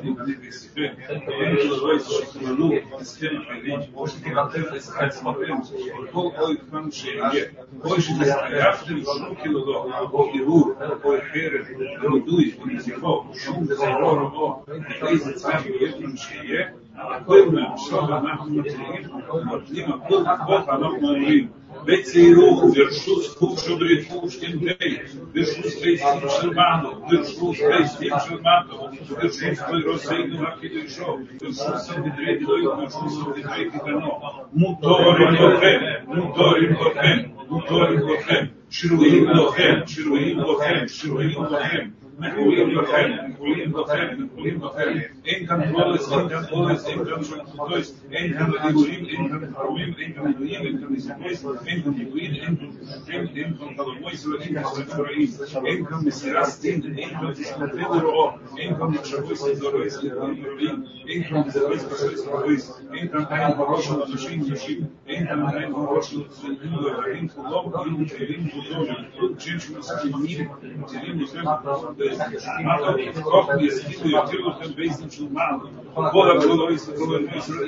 [0.01, 0.89] بالنسبه لي السفن
[3.35, 5.61] الخليج وش كبرت اسحاق سمطين
[6.13, 7.23] كل كل كم شيء
[7.83, 8.91] كل شيء عرفت
[9.29, 10.73] ممكن لو هو
[11.05, 11.65] هو الخير
[12.15, 13.53] الدوي والزفاف شو
[15.34, 19.02] צעד יהיה שיהיה הכל מהשוב אנחנו מתריעים
[19.52, 21.48] מתנים הכל כוח אנחנו אומרים
[21.84, 24.96] בצעירות ורשות זכות של ריחוש כנדי
[25.34, 33.08] ורשות ספייסים של מנו ורשות ספייסים של מנו ורשות ספיירוסינו הקידושו ורשות סנדרי גדוי ורשות
[33.08, 34.20] סנדרי קטנו
[34.52, 43.67] מוטורים לכם מוטורים לכם מוטורים לכם שרויים לכם שרויים לכם שרויים לכם Mercury Blockheim, Mercury
[43.67, 47.23] Blockheim, Mercury Blockheim, Income Flawless, Income Flawless, Income
[47.69, 54.21] Choice, Income Achieve, Income Harwim, Income Dream, Income Choice, Income Between, Income Dream, Income Talomois,
[54.45, 62.81] Income Choice, Income Serastin, Income Federo, Income Choice, Doris, Income Dream, Income Zerois, Choice, Choice,
[62.99, 70.25] Income Ayan Baroshal, Machine, Machine, Income Ayan Baroshal, Income Love, Income Dream, Income Change, Income
[70.25, 72.08] Dream, Income Dream,
[72.63, 75.61] Maler kochen ist nicht nur Kirche und Wesen zu mal.
[75.93, 77.67] Vor der Bruder ist der Bruder in Israel,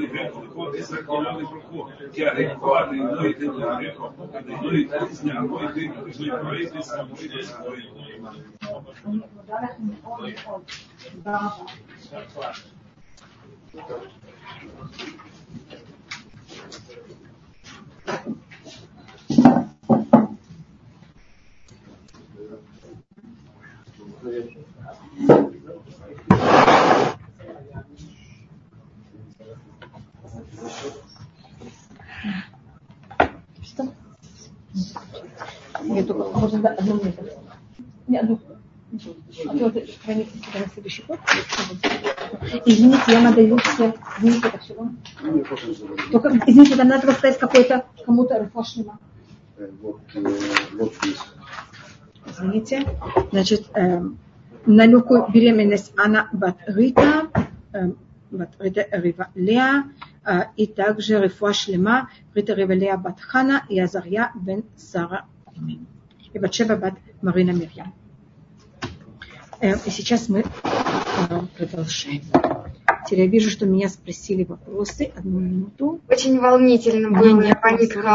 [0.00, 1.90] и Веку, вот и закололи руку.
[2.14, 4.12] Я рекорд и ну и ты не реку,
[4.46, 7.30] и ну и ты с ним, с собой.
[13.76, 14.00] Thank
[15.00, 15.35] you.
[33.62, 33.92] Что?
[35.84, 37.24] Я только, можно да, одну минуту.
[38.06, 38.38] Не, одну.
[38.92, 41.18] А вот хранится себя на следующий год.
[42.64, 43.94] Извините, я надаю всех.
[44.18, 44.90] Извините, это всего.
[46.12, 48.98] Только, извините, там надо сказать какой-то кому-то рефошлима.
[49.80, 50.20] Вот, э,
[51.00, 51.18] здесь.
[52.26, 52.86] Извините.
[53.30, 54.18] Значит, эм,
[54.66, 57.30] на легкую беременность Анна Батрита,
[57.72, 57.96] эм,
[58.30, 59.84] Батрита Рива Леа,
[60.24, 65.24] э, и также Рифуа Шлема, Рита Рива Леа Батхана и Азарья бен Сара
[66.32, 67.94] и Батшева Бат Марина Мирьям.
[69.60, 72.22] Э, И сейчас мы э, продолжаем.
[73.06, 75.12] Теперь я вижу, что меня спросили вопросы.
[75.16, 76.00] Одну минуту.
[76.08, 77.40] Очень волнительно было.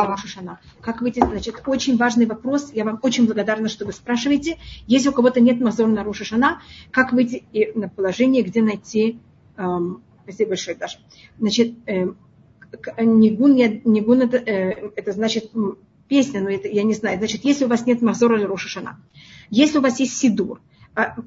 [0.10, 0.60] Рош Хашана.
[0.82, 1.20] Как выйти?
[1.20, 2.72] Значит, очень важный вопрос.
[2.74, 4.58] Я вам очень благодарна, что вы спрашиваете.
[4.88, 9.20] Если у кого-то нет мазор на Рош Хашана, как выйти и на положение, где найти...
[9.58, 11.00] эм, спасибо большое, Даша.
[11.40, 12.18] Значит, эм,
[13.00, 15.52] нигун, я- нигун это, э, это значит
[16.10, 17.18] песня, но это я не знаю.
[17.18, 19.00] Значит, если у вас нет мазора или Рош Хашана,
[19.50, 20.60] если у вас есть сидур,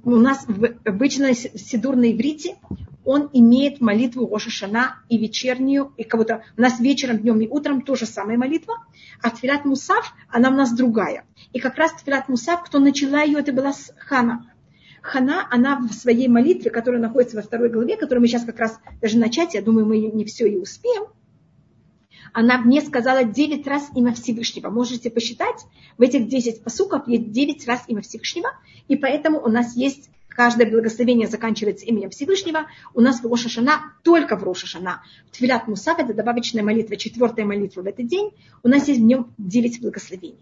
[0.05, 0.47] у нас
[0.85, 2.57] обычно сидур на иврите,
[3.05, 7.83] он имеет молитву Роша Шана и вечернюю, и кого-то у нас вечером, днем и утром
[7.83, 8.75] тоже самая молитва,
[9.23, 11.25] а Тфилат Мусав, она у нас другая.
[11.53, 14.51] И как раз Тфилат Мусав, кто начала ее, это была Хана.
[15.03, 18.81] Хана, она в своей молитве, которая находится во второй главе, которую мы сейчас как раз
[19.03, 21.05] даже начать, я думаю, мы не все и успеем,
[22.33, 24.71] она мне сказала 9 раз имя Всевышнего.
[24.71, 25.65] Можете посчитать,
[25.99, 28.51] в этих 10 посуков есть 9 раз имя Всевышнего,
[28.89, 32.67] и поэтому у нас есть каждое благословение заканчивается именем Всевышнего.
[32.93, 37.83] У нас в Рошашана, только в Рошашана, в Твилят Мусав, это добавочная молитва, четвертая молитва
[37.83, 38.31] в этот день,
[38.63, 40.39] у нас есть в нем 9 благословений.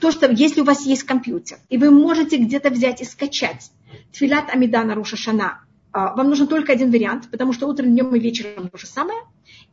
[0.00, 3.70] То, что если у вас есть компьютер, и вы можете где-то взять и скачать
[4.12, 8.68] Твилят Амидана Рошашана, а, вам нужен только один вариант, потому что утром, днем и вечером
[8.68, 9.18] то же самое,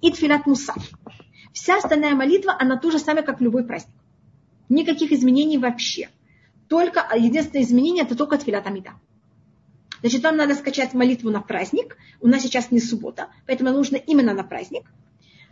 [0.02, 0.89] и Тфилат Мусав.
[1.54, 3.96] Вся остальная молитва, она то же самое, как любой праздник.
[4.70, 6.10] Никаких изменений вообще.
[6.68, 8.91] Только а, единственное изменение, это только Тфилат Амида.
[10.02, 11.98] Значит, вам надо скачать молитву на праздник.
[12.20, 14.84] У нас сейчас не суббота, поэтому нужно именно на праздник.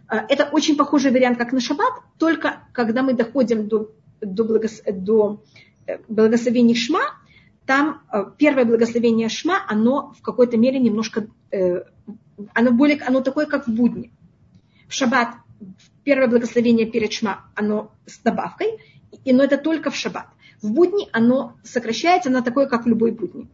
[0.08, 4.92] А, Это очень похожий вариант, как на шаббат, только когда мы доходим до, до, благос-
[4.92, 5.42] до
[5.88, 7.02] э, благословений Шма,
[7.66, 11.84] там э, первое благословение Шма, оно в какой-то мере немножко, э,
[12.54, 14.12] оно, более, оно такое, как в будни.
[14.92, 15.36] В шаббат
[16.04, 18.78] первое благословение перед Шма, оно с добавкой,
[19.24, 20.28] и, но это только в шаббат.
[20.62, 23.48] В будни оно сокращается на такое, как в любой будни.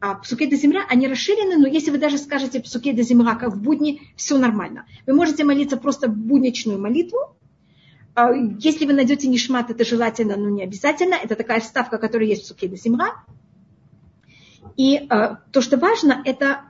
[0.00, 3.52] а псуке де земля, они расширены, но если вы даже скажете псуке де земля, как
[3.52, 4.86] в будни, все нормально.
[5.06, 7.18] Вы можете молиться просто будничную молитву.
[8.14, 11.14] А если вы найдете нишмат, это желательно, но не обязательно.
[11.14, 13.22] Это такая вставка, которая есть в псуке де земля.
[14.78, 16.62] И а, то, что важно, это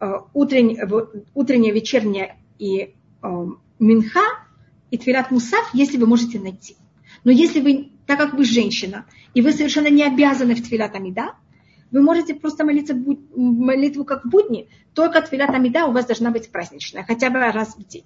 [0.00, 0.88] а, утренняя,
[1.32, 2.96] утренняя вечерняя и
[3.78, 4.20] минха,
[4.90, 6.76] и твилят мусав, если вы можете найти.
[7.24, 11.34] Но если вы, так как вы женщина, и вы совершенно не обязаны в твилят амида,
[11.90, 16.50] вы можете просто молиться молитву как в будни, только твилят амида у вас должна быть
[16.50, 18.04] праздничная, хотя бы раз в день.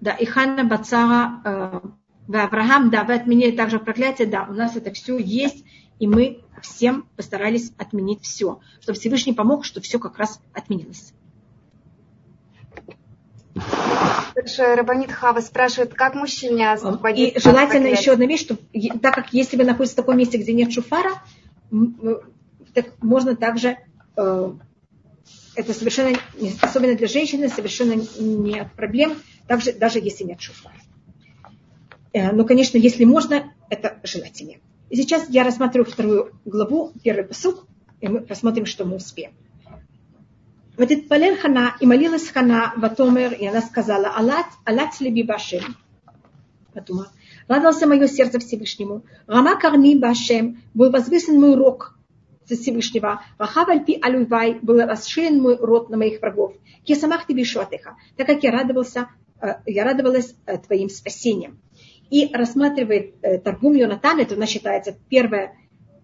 [0.00, 1.80] Да, и Ханна Бацара, э,
[2.32, 5.64] Авраам, да, вы отменили также проклятие, да, у нас это все есть,
[5.98, 11.12] и мы всем постарались отменить все, чтобы Всевышний помог, чтобы все как раз отменилось.
[14.34, 16.76] Также Рабанит Хава спрашивает, как мужчине.
[17.16, 18.56] И желательно еще одна вещь, что
[19.02, 21.10] так как если вы находитесь в таком месте, где нет шуфара,
[22.72, 23.78] так можно также,
[24.16, 24.52] э,
[25.56, 26.16] это совершенно,
[26.60, 29.16] особенно для женщины, совершенно нет проблем,
[29.48, 30.76] также, даже если нет шуфара.
[32.12, 34.60] Э, но, конечно, если можно, это желательнее.
[34.90, 37.66] И сейчас я рассмотрю вторую главу, первый посук,
[38.00, 39.32] и мы посмотрим, что мы успеем.
[40.76, 45.76] Вот этот Палер Хана, и молилась Хана Ватомер, и она сказала, Алат, Алат леби башем.
[46.72, 47.06] Потом,
[47.48, 49.02] радовался мое сердце Всевышнему.
[49.26, 51.98] Рама карми башем, был возвысен мой рог
[52.46, 53.22] Всевышнего.
[53.38, 56.54] Рахав альпи алювай, был расширен мой рот на моих врагов.
[56.84, 59.08] Кесамах ты бешуатеха, так как я радовался,
[59.40, 61.58] э, я радовалась э, твоим спасением.
[62.10, 65.54] И рассматривает Таргум Йонатан, это у нас считается первое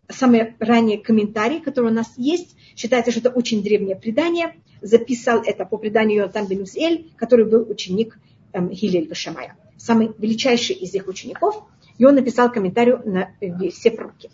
[0.09, 2.57] самый ранний комментарий, который у нас есть.
[2.77, 4.57] Считается, что это очень древнее предание.
[4.83, 8.19] Записал это по преданию Йонатан бен Эль, который был ученик
[8.53, 11.65] эм, Хилель Вашамая, самый величайший из их учеников.
[11.97, 14.31] И он написал комментарий на э, все пророки.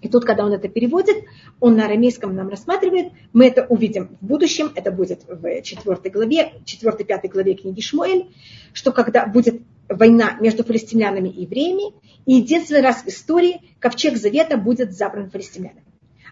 [0.00, 1.24] И тут, когда он это переводит,
[1.58, 6.52] он на арамейском нам рассматривает, мы это увидим в будущем, это будет в четвертой главе,
[6.64, 8.28] четвертой, пятой главе книги Шмуэль,
[8.72, 11.94] что когда будет война между палестинянами и евреями,
[12.26, 15.84] и единственный раз в истории ковчег завета будет забран палестинянами.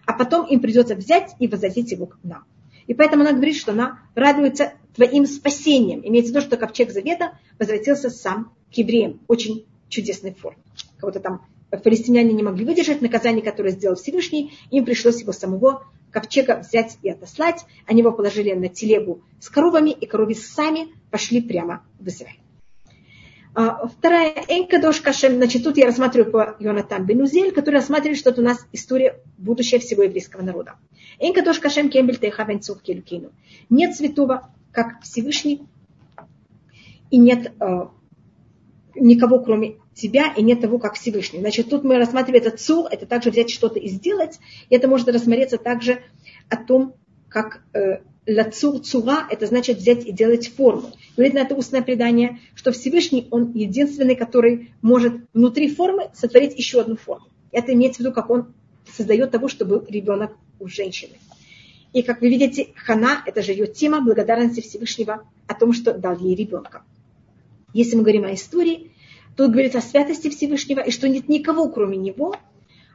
[0.05, 2.45] А потом им придется взять и возвратить его к нам.
[2.87, 6.01] И поэтому она говорит, что она радуется твоим спасением.
[6.03, 9.19] Имеется в виду, что ковчег завета возвратился сам к евреям.
[9.27, 10.61] Очень чудесной форме.
[10.97, 16.57] Кого-то там палестиняне не могли выдержать наказание, которое сделал Всевышний, им пришлось его самого ковчега
[16.57, 17.65] взять и отослать.
[17.85, 22.39] Они его положили на телегу с коровами, и коровы сами пошли прямо в Израиль.
[23.59, 28.41] А, вторая Энкадош Кашем, значит, тут я рассматриваю по Йонатан Бенузель, который рассматривает, что это
[28.41, 30.75] у нас история будущего всего еврейского народа.
[31.17, 33.31] Энкадош Кашем Кембель Тейха Венцух Келюкину.
[33.71, 35.63] Нет святого, как Всевышний,
[37.09, 37.87] и нет э,
[38.93, 41.39] никого, кроме тебя, и нет того, как Всевышний.
[41.39, 44.37] Значит, тут мы рассматриваем этот цур, это также взять что-то и сделать,
[44.69, 46.03] и это может рассмотреться также
[46.47, 46.93] о том,
[47.27, 50.91] как э, лацур цура, это значит взять и делать форму.
[51.15, 56.81] Говорит на это устное предание, что Всевышний, он единственный, который может внутри формы сотворить еще
[56.81, 57.27] одну форму.
[57.51, 58.53] Это имеется в виду, как он
[58.91, 61.13] создает того, чтобы был ребенок у женщины.
[61.93, 66.17] И как вы видите, Хана, это же ее тема благодарности Всевышнего о том, что дал
[66.17, 66.83] ей ребенка.
[67.73, 68.91] Если мы говорим о истории,
[69.37, 72.35] Тут говорится о святости Всевышнего, и что нет никого, кроме него.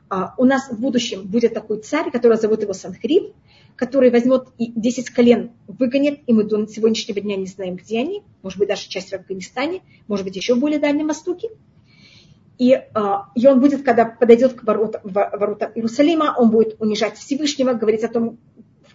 [0.09, 3.33] А, у нас в будущем будет такой царь, который зовут его Санхриб,
[3.77, 8.23] который возьмет и 10 колен выгонит, и мы до сегодняшнего дня не знаем, где они,
[8.43, 11.51] может быть, даже часть в Афганистане, может быть, еще более Дальнем Востоке.
[12.59, 17.73] И, а, и он будет, когда подойдет к воротам, воротам Иерусалима, он будет унижать Всевышнего,
[17.73, 18.39] говорить о том,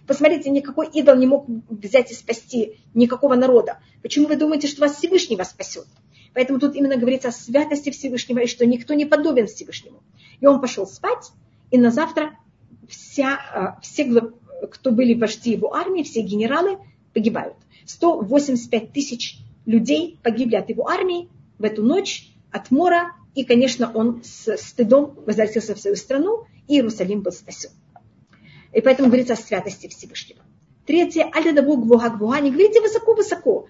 [0.06, 3.78] посмотрите, никакой идол не мог взять и спасти никакого народа.
[4.02, 5.86] Почему вы думаете, что вас Всевышний вас спасет?
[6.34, 10.02] Поэтому тут именно говорится о святости Всевышнего, и что никто не подобен Всевышнему.
[10.40, 11.32] И он пошел спать,
[11.70, 12.38] и на завтра
[12.88, 14.04] вся, а, все,
[14.70, 16.78] кто были вожди его армии, все генералы
[17.12, 17.56] погибают.
[17.86, 21.28] 185 тысяч людей погибли от его армии
[21.58, 26.74] в эту ночь от мора, и, конечно, он с стыдом возвратился в свою страну, и
[26.74, 27.70] Иерусалим был спасен.
[28.72, 30.40] И поэтому говорится о святости Всевышнего.
[30.86, 33.66] Третье, альдадабу гвуга гвуга, не говорите высоко-высоко.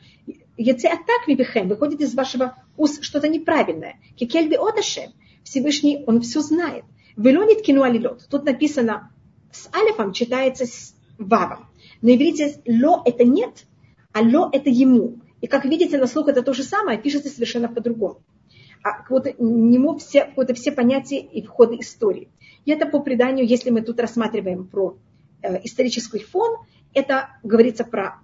[0.56, 3.96] Яце атак вибихем, выходит из вашего уст что-то неправильное.
[4.16, 5.12] Кикельби одашем,
[5.42, 6.84] Всевышний, он все знает.
[7.16, 8.26] Велонит кину алилот.
[8.30, 9.10] Тут написано
[9.52, 11.66] с алифом, читается с вавом.
[12.02, 13.66] На иврите ло это нет,
[14.12, 15.18] а ло это ему.
[15.40, 18.20] И как видите, на слух это то же самое, пишется совершенно по-другому.
[18.82, 22.28] А вот нему все, вот все понятия и входы истории.
[22.64, 24.96] И это по преданию, если мы тут рассматриваем про
[25.42, 26.58] э, исторический фон,
[26.94, 28.20] это говорится про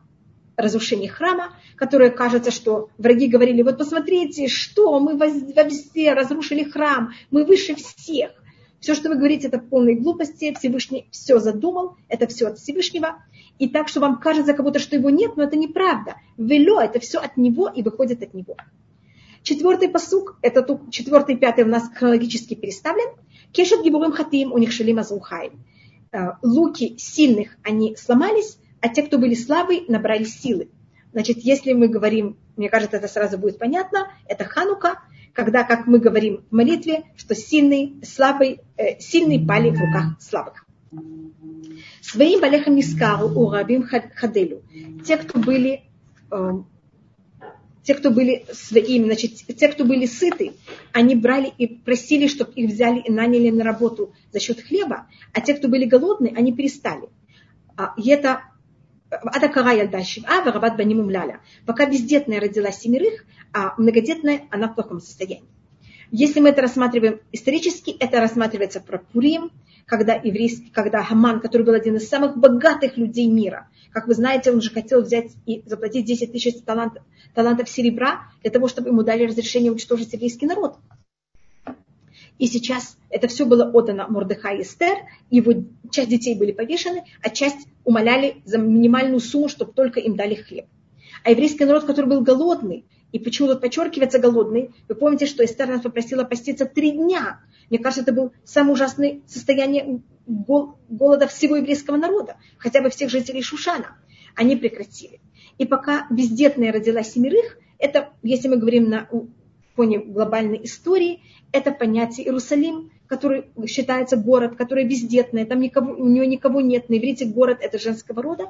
[0.56, 7.12] разрушении храма, которое кажется, что враги говорили, вот посмотрите, что мы во все разрушили храм,
[7.30, 8.30] мы выше всех.
[8.84, 13.16] Все, что вы говорите, это полные глупости, Всевышний все задумал, это все от Всевышнего.
[13.58, 16.16] И так, что вам кажется, будто, что его нет, но это неправда.
[16.36, 18.58] Вело, это все от него и выходит от него.
[19.42, 23.08] Четвертый посук, это четвертый и пятый у нас хронологически переставлен.
[23.52, 25.64] Кешет гибурим хатим, у них шалим азухайм.
[26.12, 30.68] Э, луки сильных, они сломались, а те, кто были слабые, набрали силы.
[31.12, 34.98] Значит, если мы говорим, мне кажется, это сразу будет понятно, это Ханука,
[35.34, 40.64] когда, как мы говорим в молитве, что сильный, слабый, э, сильный пали в руках слабых.
[42.00, 44.62] Своим балехам нискару у рабим хаделю.
[45.04, 45.82] Те, кто были
[46.30, 46.52] э,
[47.82, 50.52] те, кто были своими, значит, те, кто были сыты,
[50.92, 55.40] они брали и просили, чтобы их взяли и наняли на работу за счет хлеба, а
[55.40, 57.08] те, кто были голодные, они перестали.
[57.76, 58.42] А, и это
[59.22, 61.40] Ада Карая Дашив, а Варабат Банимум Ляля.
[61.66, 65.48] Пока бездетная родила семерых, а многодетная она в плохом состоянии.
[66.10, 69.50] Если мы это рассматриваем исторически, это рассматривается про Пурим,
[69.86, 74.50] когда, еврейский, когда Хаман, который был один из самых богатых людей мира, как вы знаете,
[74.50, 77.02] он же хотел взять и заплатить 10 тысяч талантов,
[77.34, 80.78] талантов серебра для того, чтобы ему дали разрешение уничтожить еврейский народ.
[82.38, 84.96] И сейчас это все было отдано Мордыха и Эстер,
[85.30, 85.52] его
[85.90, 90.66] часть детей были повешены, а часть умоляли за минимальную сумму, чтобы только им дали хлеб.
[91.22, 95.68] А еврейский народ, который был голодный, и почему тут подчеркивается голодный, вы помните, что Эстер
[95.68, 97.40] нас попросила поститься три дня.
[97.70, 103.42] Мне кажется, это было самое ужасное состояние голода всего еврейского народа, хотя бы всех жителей
[103.42, 103.96] Шушана.
[104.34, 105.20] Они прекратили.
[105.58, 109.08] И пока бездетная родила семерых, это, если мы говорим на
[109.74, 111.22] фоне глобальной истории,
[111.52, 116.88] это понятие Иерусалим, который считается город, который бездетный, там никого, у него никого нет.
[116.88, 118.46] На иврите город это женского рода,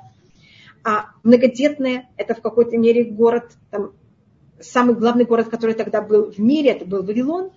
[0.85, 3.93] а многодетная это в какой-то мере город, там,
[4.61, 7.51] самый главный город, который тогда был в мире, это был Вавилон.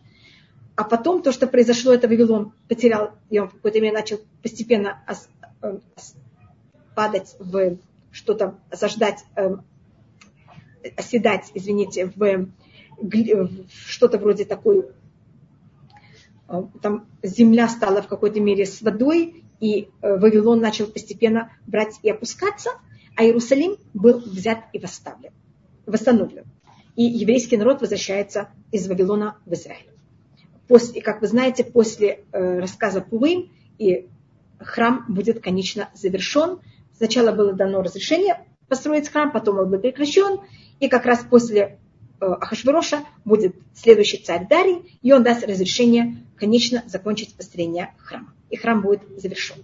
[0.75, 5.03] А потом то, что произошло, это Вавилон потерял, и он в какой-то мере начал постепенно
[5.61, 5.79] э,
[6.93, 7.77] падать в
[8.11, 9.55] что-то, осаждать, э,
[10.95, 12.47] оседать, извините, в
[13.85, 14.85] что-то вроде такой,
[16.49, 22.09] э, там земля стала в какой-то мере с водой, и Вавилон начал постепенно брать и
[22.11, 22.69] опускаться,
[23.15, 25.31] а Иерусалим был взят и восставлен,
[25.87, 26.45] восстановлен
[26.97, 29.87] и еврейский народ возвращается из Вавилона в Израиль.
[30.67, 34.09] После, как вы знаете, после э, рассказа Пурим и
[34.59, 36.59] храм будет, конечно, завершен.
[36.97, 40.41] Сначала было дано разрешение построить храм, потом он был прекращен,
[40.79, 41.77] и как раз после э,
[42.19, 48.33] Ахашвироша будет следующий царь Дарий, и он даст разрешение, конечно, закончить построение храма.
[48.49, 49.63] И храм будет завершен.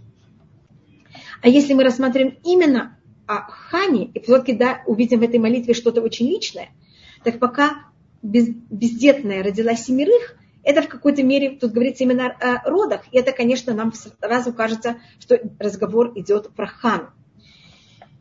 [1.41, 2.97] А если мы рассматриваем именно
[3.27, 6.69] о Хане, и все-таки да, увидим в этой молитве что-то очень личное–
[7.23, 7.85] так пока
[8.21, 13.31] без, бездетная родила семерых, это в какой-то мере, тут говорится именно о родах, и это,
[13.31, 17.09] конечно, нам сразу кажется, что разговор идет про хану.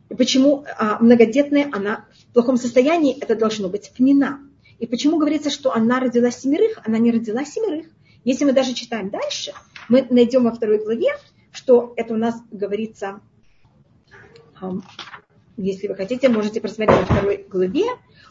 [0.09, 4.39] И почему а, многодетная, она в плохом состоянии, это должно быть пнина.
[4.79, 7.87] И почему говорится, что она родила семерых, она не родила семерых.
[8.23, 9.53] Если мы даже читаем дальше,
[9.89, 11.09] мы найдем во второй главе,
[11.51, 13.21] что это у нас говорится,
[15.57, 17.85] если вы хотите, можете просмотреть во второй главе,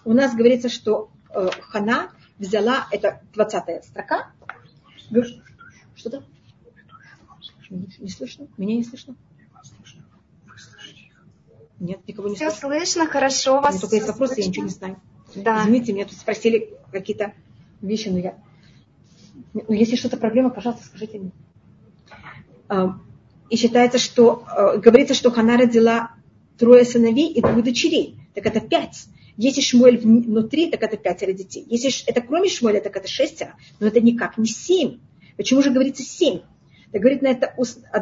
[0.05, 4.33] у нас говорится, что э, Хана взяла, это 20 строка.
[5.95, 6.25] Что-то?
[7.71, 8.49] Не, слышно?
[8.57, 9.15] Меня не слышно?
[11.83, 12.69] Нет, никого не Все слышно.
[12.69, 13.81] слышно, хорошо вас.
[13.81, 14.45] Только есть вопросы, слышно.
[14.45, 15.01] я ничего не знаю.
[15.35, 15.63] Да.
[15.63, 17.33] Извините, меня тут спросили какие-то
[17.81, 18.39] вещи, но я...
[19.53, 21.33] Ну, если что-то проблема, пожалуйста, скажите мне.
[22.69, 23.01] А,
[23.51, 24.45] и считается, что...
[24.57, 26.13] Э, говорится, что Хана родила
[26.57, 28.17] трое сыновей и двух дочерей.
[28.35, 29.07] Так это пять.
[29.37, 31.67] Если Шмуэль внутри, так это пятеро детей.
[31.69, 33.57] Если это кроме Шмуэля, так это шестеро.
[33.81, 35.01] Но это никак не семь.
[35.37, 36.43] Почему же говорится семь?
[36.93, 37.55] Так говорит на это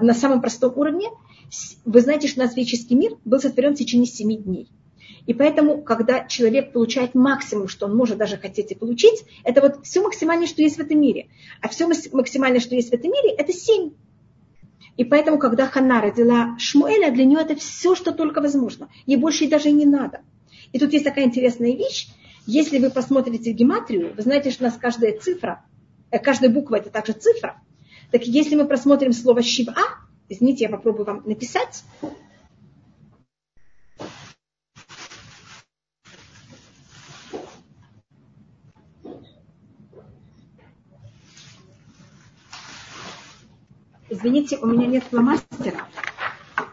[0.03, 1.09] на самом простом уровне.
[1.85, 4.69] Вы знаете, что наш физический мир был сотворен в течение семи дней.
[5.27, 9.85] И поэтому, когда человек получает максимум, что он может даже хотеть и получить, это вот
[9.85, 11.29] все максимальное, что есть в этом мире.
[11.61, 13.93] А все максимальное, что есть в этом мире, это семь.
[14.97, 18.89] И поэтому, когда Хана родила Шмуэля, для нее это все, что только возможно.
[19.07, 20.21] Ей больше и даже не надо.
[20.73, 22.09] И тут есть такая интересная вещь.
[22.47, 25.65] Если вы посмотрите гематрию, вы знаете, что у нас каждая цифра,
[26.11, 27.61] э, каждая буква это также цифра.
[28.11, 29.75] Так если мы просмотрим слово «шива»,
[30.31, 31.85] извините, я попробую вам написать.
[44.09, 45.87] Извините, у меня нет фломастера.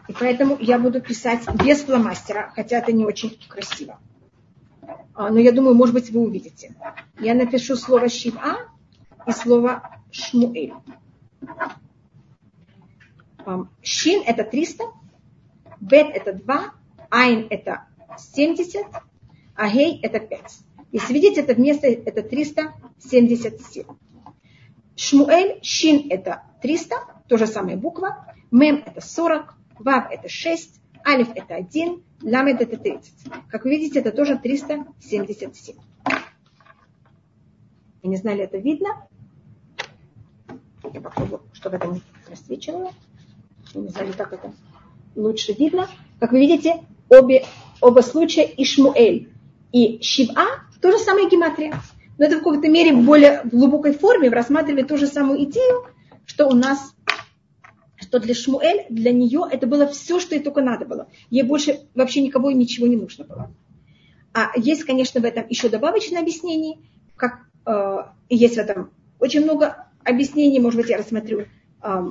[0.08, 4.00] И поэтому я буду писать без фломастера, хотя это не очень красиво.
[5.14, 6.74] А, но я думаю, может быть, вы увидите.
[7.20, 8.58] Я напишу слово Шива
[9.26, 10.74] и слово Шмуэль.
[13.82, 14.84] Шин это 300,
[15.80, 16.74] Бет это 2,
[17.10, 17.86] Айн это
[18.16, 18.86] 70,
[19.54, 20.58] а Гей это 5.
[20.92, 23.84] Если видите, это вместо это 377.
[24.96, 26.96] Шмуэль, Шин это 300,
[27.28, 32.76] то же самое буква, Мем это 40, Вав это 6, Алиф это 1, Ламед это
[32.76, 33.14] 30.
[33.48, 35.76] Как вы видите, это тоже 377.
[38.02, 39.06] Я не знали, это видно.
[40.92, 42.92] Я попробую, чтобы это не просвечивало.
[43.74, 44.52] Я не знаю, как это
[45.14, 45.88] лучше видно.
[46.20, 47.44] Как вы видите, обе,
[47.80, 49.28] оба случая и Шмуэль,
[49.72, 50.46] и Шива
[50.80, 51.80] то же самое гематрия.
[52.18, 55.86] Но это в какой-то мере в более глубокой форме рассматривали ту же самую идею,
[56.24, 56.94] что у нас
[58.00, 61.08] что для Шмуэль, для нее это было все, что ей только надо было.
[61.30, 63.52] Ей больше вообще никого и ничего не нужно было.
[64.32, 66.78] А есть, конечно, в этом еще добавочное объяснение,
[67.16, 67.96] как э,
[68.28, 71.46] есть в этом очень много объяснений, может быть, я рассмотрю
[71.82, 72.10] э,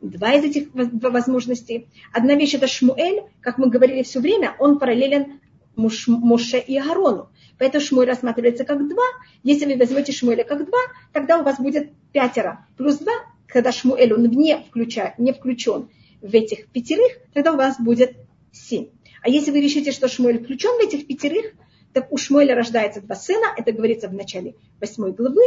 [0.00, 1.88] два из этих возможностей.
[2.12, 5.40] Одна вещь это Шмуэль, как мы говорили все время, он параллелен
[5.74, 7.30] Моше и Агарону.
[7.58, 9.04] Поэтому Шмуэль рассматривается как два.
[9.42, 10.78] Если вы возьмете Шмуэля как два,
[11.12, 13.12] тогда у вас будет пятеро плюс два
[13.46, 15.88] когда Шмуэль, он не, включа, не включен
[16.20, 18.16] в этих пятерых, тогда у вас будет
[18.52, 18.88] семь.
[19.22, 21.54] А если вы решите, что Шмуэль включен в этих пятерых,
[21.92, 25.42] так у Шмуэля рождается два сына, это говорится в начале восьмой главы,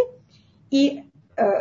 [0.72, 1.04] и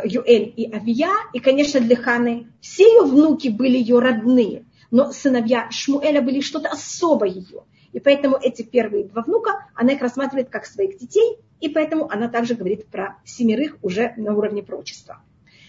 [0.03, 5.67] Юэль и Авия, и, конечно, для Ханы все ее внуки были ее родные, но сыновья
[5.71, 7.63] Шмуэля были что-то особое ее.
[7.91, 12.29] И поэтому эти первые два внука, она их рассматривает как своих детей, и поэтому она
[12.29, 15.21] также говорит про семерых уже на уровне прочества.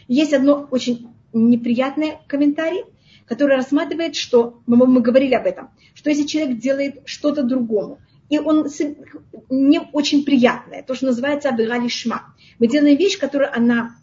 [0.07, 2.85] Есть одно очень неприятный комментарий,
[3.27, 8.39] который рассматривает, что, мы, мы говорили об этом, что если человек делает что-то другому, и
[8.39, 8.69] он
[9.49, 12.35] не очень приятное, то, что называется абирали шма.
[12.59, 13.97] Мы делаем вещь, которая она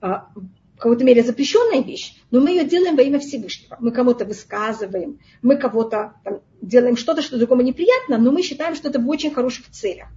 [0.00, 3.76] в какой-то мере запрещенная вещь, но мы ее делаем во имя Всевышнего.
[3.80, 8.88] Мы кому-то высказываем, мы кого-то там, делаем что-то, что другому неприятно, но мы считаем, что
[8.88, 10.08] это в очень хороших целях.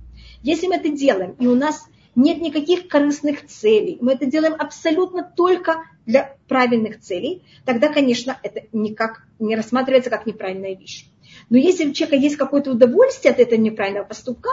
[0.44, 5.24] Если мы это делаем, и у нас нет никаких корыстных целей, мы это делаем абсолютно
[5.24, 11.06] только для правильных целей, тогда, конечно, это никак не рассматривается как неправильная вещь.
[11.50, 14.50] Но если у человека есть какое-то удовольствие от этого неправильного поступка,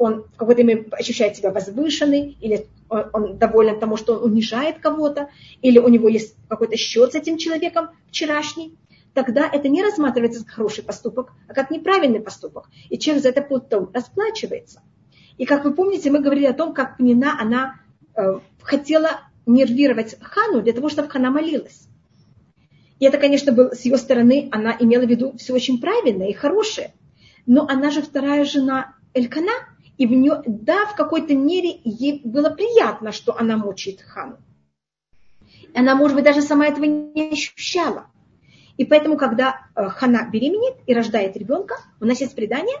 [0.00, 5.28] он в какой-то мере ощущает себя возвышенный, или он доволен тому, что он унижает кого-то,
[5.60, 8.78] или у него есть какой-то счет с этим человеком вчерашний,
[9.12, 12.70] тогда это не рассматривается как хороший поступок, а как неправильный поступок.
[12.88, 14.80] И человек за это потом расплачивается.
[15.36, 17.74] И как вы помните, мы говорили о том, как Пнина, она
[18.16, 21.88] э, хотела нервировать Хану для того, чтобы Хана молилась.
[23.00, 26.32] И это, конечно, было с ее стороны, она имела в виду все очень правильное и
[26.32, 26.94] хорошее.
[27.44, 29.52] Но она же вторая жена Элькана,
[30.00, 34.38] и в нее, да, в какой-то мере ей было приятно, что она мучает Хану.
[35.74, 38.06] Она, может быть, даже сама этого не ощущала.
[38.78, 42.78] И поэтому, когда э, Хана беременеет и рождает ребенка, у нас есть предание,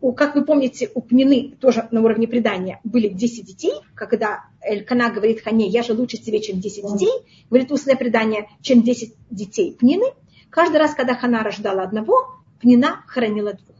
[0.00, 5.10] у, как вы помните, у Пнины тоже на уровне предания были 10 детей, когда Элькана
[5.10, 7.10] говорит Хане, я же лучше тебе, чем 10 детей,
[7.50, 10.06] говорит устное предание, чем 10 детей Пнины.
[10.48, 13.71] Каждый раз, когда Хана рождала одного, Пнина хоронила двух.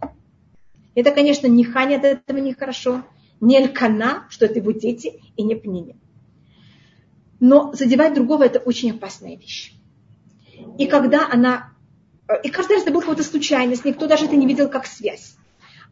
[0.95, 3.03] Это, конечно, не Хане от этого нехорошо,
[3.41, 5.97] не Элькана, что это его дети, и не Пнине.
[7.41, 9.75] Но задевать другого– это очень опасная вещь.
[10.79, 11.73] И когда она...
[12.45, 15.37] И каждый раз это была какая-то случайность, никто даже это не видел как связь.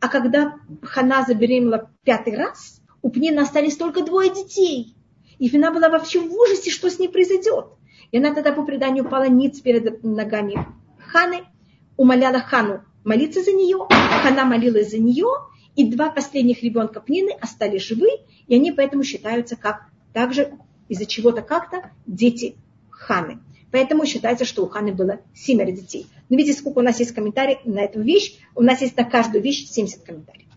[0.01, 4.95] А когда Хана забеременела пятый раз, у Пнина остались только двое детей.
[5.39, 7.67] И Фина была вообще в ужасе, что с ней произойдет.
[8.13, 10.67] И она тогда по преданию упала ниц перед ногами
[10.99, 11.45] Ханы,
[11.97, 13.87] умоляла Хану молиться за нее.
[13.89, 15.29] Хана молилась за нее,
[15.77, 18.09] и два последних ребенка Пнины остались живы,
[18.47, 20.53] и они поэтому считаются как также
[20.89, 22.57] из-за чего-то как-то дети
[22.91, 23.39] Ханы.
[23.71, 26.07] Поэтому считается, что у Ханы было семеро детей.
[26.29, 28.39] Но видите, сколько у нас есть комментариев на эту вещь.
[28.55, 30.49] У нас есть на каждую вещь 70 комментариев.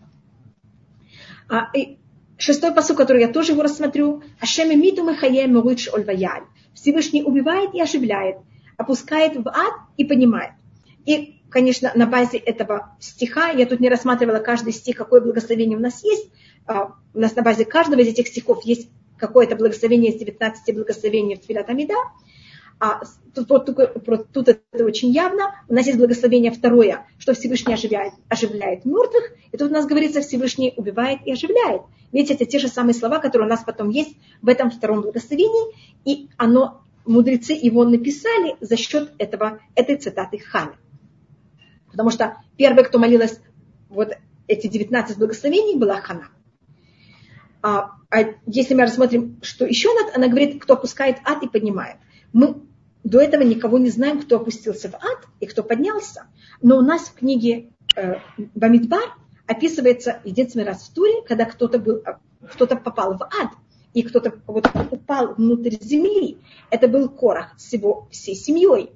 [1.48, 1.98] А, и
[2.36, 4.22] шестой посыл, который я тоже его рассмотрю.
[4.40, 6.42] Ашем миту мехаем муич ольваяль.
[6.74, 8.38] Всевышний убивает и оживляет,
[8.76, 10.52] опускает в ад и поднимает.
[11.06, 15.80] И, конечно, на базе этого стиха, я тут не рассматривала каждый стих, какое благословение у
[15.80, 16.28] нас есть.
[16.66, 21.36] А, у нас на базе каждого из этих стихов есть какое-то благословение из 19 благословений
[21.36, 21.94] в Тфилат Амида.
[22.80, 23.02] А
[23.36, 25.54] тут, вот, тут, тут это очень явно.
[25.68, 29.30] У нас есть благословение второе, что Всевышний оживляет, оживляет мертвых.
[29.52, 31.82] И тут у нас говорится, Всевышний убивает и оживляет.
[32.10, 35.72] Видите, это те же самые слова, которые у нас потом есть в этом втором благословении.
[36.04, 40.74] И оно мудрецы его написали за счет этого, этой цитаты Ханы.
[41.94, 43.38] Потому что первая, кто молилась
[43.88, 44.10] вот
[44.48, 46.28] эти 19 благословений, была Хана.
[47.62, 51.98] А, а если мы рассмотрим, что еще надо, она говорит, кто опускает ад и поднимает.
[52.32, 52.62] Мы
[53.04, 56.26] до этого никого не знаем, кто опустился в ад и кто поднялся.
[56.60, 58.16] Но у нас в книге э,
[58.56, 59.14] Бамидбар
[59.46, 62.02] описывается единственный раз в Туре, когда кто-то был,
[62.50, 63.52] кто-то попал в ад,
[63.92, 66.38] и кто-то вот упал внутрь земли.
[66.70, 68.90] Это был Корах с его всей семьей.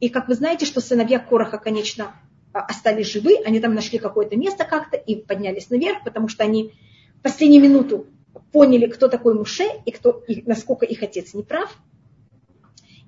[0.00, 2.14] И как вы знаете, что сыновья Кораха, конечно,
[2.52, 6.72] а, остались живы, они там нашли какое-то место как-то и поднялись наверх, потому что они
[7.16, 8.06] в последнюю минуту
[8.52, 11.76] поняли, кто такой Муше и, кто, и насколько их отец не прав.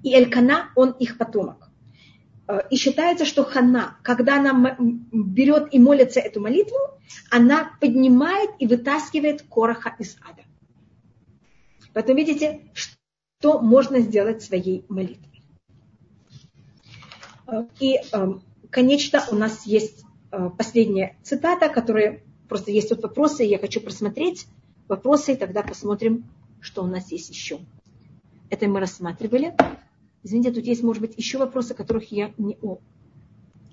[0.03, 1.70] И Элькана, он их потомок.
[2.49, 4.76] Э, и считается, что Хана, когда она
[5.12, 6.78] берет и молится эту молитву,
[7.30, 10.43] она поднимает и вытаскивает Короха из ада.
[11.93, 15.36] Поэтому видите, что можно сделать своей молитвой.
[17.47, 23.42] Э, и, эм, конечно, у нас есть э, последняя цитата, которая просто есть тут вопросы,
[23.44, 24.47] я хочу просмотреть
[24.88, 26.24] вопросы, и тогда посмотрим,
[26.61, 27.59] что у нас есть еще.
[28.51, 29.55] Это мы рассматривали.
[30.22, 32.57] Извините, тут есть, может быть, еще вопросы, которых я не...
[32.62, 32.78] О,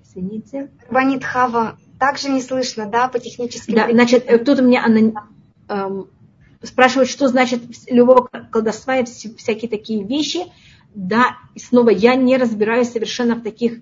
[0.04, 0.72] извините.
[0.90, 3.76] Ванит Хава, также не слышно, да, по техническим...
[3.76, 5.28] Да, значит, э, тут у меня она,
[5.70, 6.08] эм,
[6.62, 10.46] спрашивает, что значит любого колдовства и всякие такие вещи.
[10.96, 13.82] Да, и снова, я не разбираюсь совершенно в таких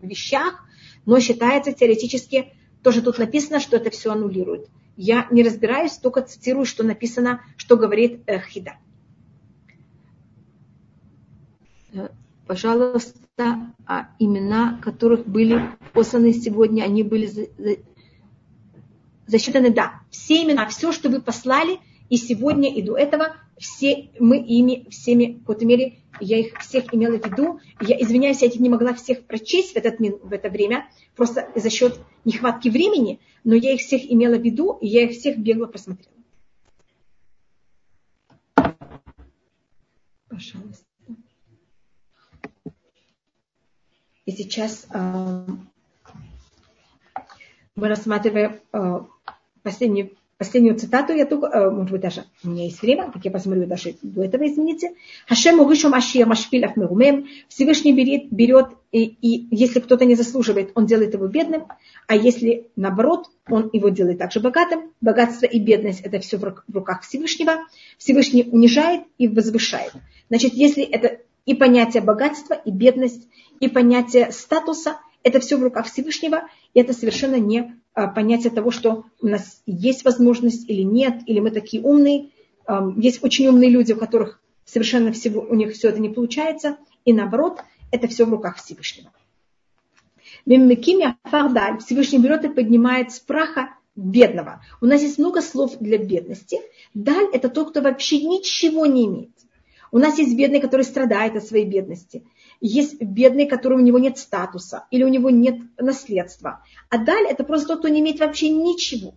[0.00, 0.64] вещах,
[1.04, 2.52] но считается теоретически,
[2.82, 4.68] тоже тут написано, что это все аннулирует.
[4.96, 8.74] Я не разбираюсь, только цитирую, что написано, что говорит э, Хида.
[11.92, 12.08] Э,
[12.46, 17.76] пожалуйста, а имена, которых были посланы сегодня, они были за, за,
[19.26, 21.80] засчитаны, да, все имена, все, что вы послали,
[22.10, 26.94] и сегодня, и до этого, все мы ими, всеми, в какой-то мере, я их всех
[26.94, 27.60] имела в виду.
[27.80, 31.98] Я извиняюсь, я не могла всех прочесть в, этот, в это время, просто за счет
[32.24, 36.14] нехватки времени, но я их всех имела в виду, и я их всех бегло посмотрела.
[40.28, 40.84] Пожалуйста.
[44.26, 45.46] И сейчас э,
[47.76, 49.00] мы рассматриваем э,
[49.62, 51.14] последнюю, последнюю цитату.
[51.14, 54.22] Я только, э, может быть, даже у меня есть время, как я посмотрю даже до
[54.22, 54.92] этого, извините.
[55.26, 57.26] Хашем Угишу Машия Машпилях Мегумем.
[57.48, 61.64] Всевышний берет, берет и, и если кто-то не заслуживает, он делает его бедным.
[62.06, 64.92] А если наоборот, он его делает также богатым.
[65.00, 67.52] Богатство и бедность– это все в руках Всевышнего.
[67.96, 69.92] Всевышний унижает и возвышает.
[70.28, 73.26] Значит, если это и понятие богатства, и бедность,
[73.60, 74.98] и понятие статуса.
[75.22, 76.42] Это все в руках Всевышнего,
[76.74, 81.50] и это совершенно не понятие того, что у нас есть возможность или нет, или мы
[81.50, 82.30] такие умные.
[82.96, 87.12] Есть очень умные люди, у которых совершенно всего, у них все это не получается, и
[87.12, 89.12] наоборот, это все в руках Всевышнего.
[90.46, 94.62] Всевышний берет и поднимает с праха бедного.
[94.80, 96.60] У нас есть много слов для бедности.
[96.94, 99.30] Даль– это тот, кто вообще ничего не имеет.
[99.92, 102.24] У нас есть бедный, который страдает от своей бедности.
[102.60, 106.62] Есть бедный, который у него нет статуса или у него нет наследства.
[106.88, 109.14] А даль это просто тот, кто не имеет вообще ничего.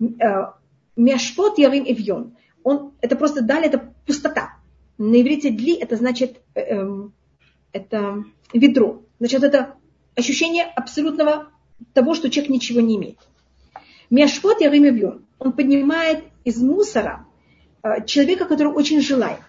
[0.00, 0.52] Э,
[0.96, 2.36] Мяшпот ярим эвьон.
[2.62, 4.56] Он, это просто даль, это пустота.
[4.98, 7.14] На иврите дли это значит э, эм,
[7.72, 9.02] это ведро.
[9.18, 9.74] Значит, это
[10.14, 11.48] ощущение абсолютного
[11.92, 13.18] того, что человек ничего не имеет.
[14.10, 15.26] Мяшпот ярим эвьон.
[15.38, 17.26] Он поднимает из мусора
[17.82, 19.40] э, человека, который очень желает.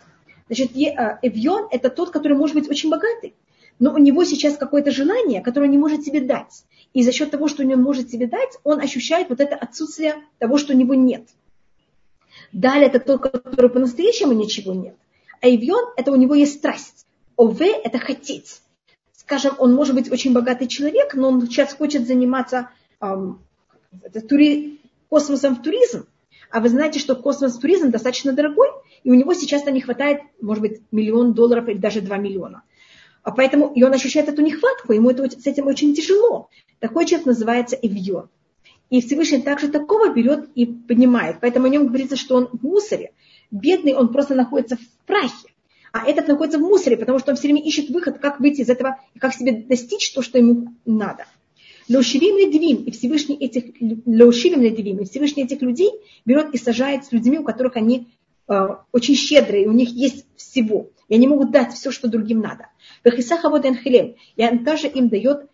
[0.48, 3.36] Значит, а, Эвьон– это тот, который может быть очень богатый,
[3.80, 6.64] но у него сейчас какое-то желание, которое он не может себе дать.
[6.94, 10.58] И за счет того, что он может себе дать, он ощущает вот это отсутствие того,
[10.58, 11.24] что у него нет.
[12.52, 14.96] Далее это тот, который по-настоящему ничего нет.
[15.42, 17.06] А Эвьон– это у него есть страсть.
[17.36, 18.62] ОВ– это хотеть.
[19.14, 22.70] Скажем, он может быть очень богатый человек, но он сейчас хочет заниматься
[23.02, 23.42] эм,
[24.28, 24.80] тури,
[25.10, 26.08] космосом в туризм.
[26.50, 28.70] А вы знаете, что космос туризм достаточно дорогой,
[29.08, 32.64] и у него сейчас на не хватает, может быть, миллион долларов или даже два миллиона.
[33.24, 36.50] А поэтому и он ощущает эту нехватку, ему это, с этим очень тяжело.
[36.80, 38.28] Такой человек называется эвьон.
[38.90, 41.38] И Всевышний также такого берет и поднимает.
[41.40, 43.14] Поэтому о нем говорится, что он в мусоре.
[43.50, 45.54] Бедный, он просто находится в прахе.
[45.94, 48.70] А этот находится в мусоре, потому что он все время ищет выход, как выйти из
[48.70, 51.28] этого и как себе достичь то, что ему надо.
[51.88, 55.92] Леушивим ледвим, и Всевышний этих, леушивим ледвим, и Всевышний этих людей
[56.26, 58.10] берет и сажает с людьми, у которых они
[58.48, 60.90] очень щедрые, у них есть всего.
[61.10, 62.68] И они могут дать все, что другим надо.
[63.04, 63.10] И
[64.44, 65.50] он также им дает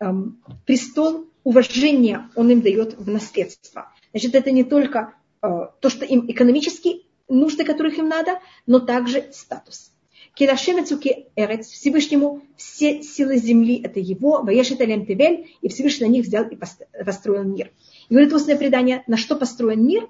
[0.00, 3.92] эм, престол уважения, он им дает в наследство.
[4.12, 5.48] Значит, это не только э,
[5.80, 9.92] то, что им экономически нужды, которых им надо, но также статус.
[10.34, 16.24] Кедашемецуки Эрец, Всевышнему все силы земли это его, Ваешет Алем Тевель, и Всевышний на них
[16.24, 17.70] взял и построил мир.
[18.08, 20.08] И говорит устное предание, на что построен мир,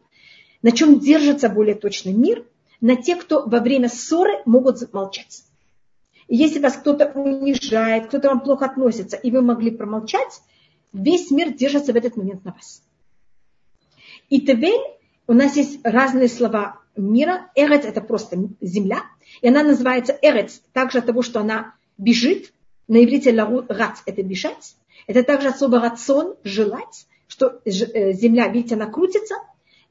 [0.62, 2.44] на чем держится более точно мир,
[2.80, 5.44] на тех, кто во время ссоры могут молчать.
[6.28, 10.42] И если вас кто-то унижает, кто-то вам плохо относится, и вы могли промолчать,
[10.92, 12.82] весь мир держится в этот момент на вас.
[14.28, 14.80] И Тевель,
[15.26, 17.50] у нас есть разные слова мира.
[17.54, 19.02] Эрец– это просто земля.
[19.40, 22.52] И она называется Эрец также от того, что она бежит.
[22.88, 23.30] На иврите
[23.68, 24.76] рац– это бежать.
[25.06, 29.36] Это также от слова рацион– желать, что э, земля, видите, она крутится,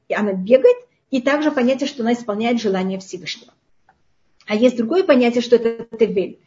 [0.08, 0.76] и она бегает.
[1.10, 3.52] И также понятие, что она исполняет желание Всевышнего.
[4.46, 6.40] А есть другое понятие, что это Тевель.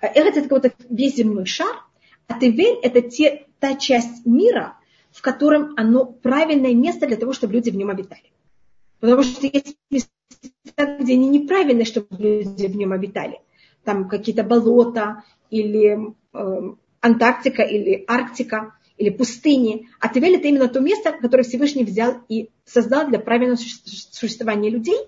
[0.00, 1.84] Эрец– это какой-то весь земной шар,
[2.26, 4.76] а Тевель– это те, та часть мира,
[5.10, 8.32] в котором оно правильное место для того, чтобы люди в нем обитали.
[9.00, 10.10] Потому что есть места,
[10.98, 13.40] где они неправильные, чтобы люди в нем обитали.
[13.84, 19.88] Там какие-то болота или э, Антарктика или Арктика или пустыни.
[19.98, 24.98] А Тевель это именно то место, которое Всевышний взял и создал для правильного существования людей.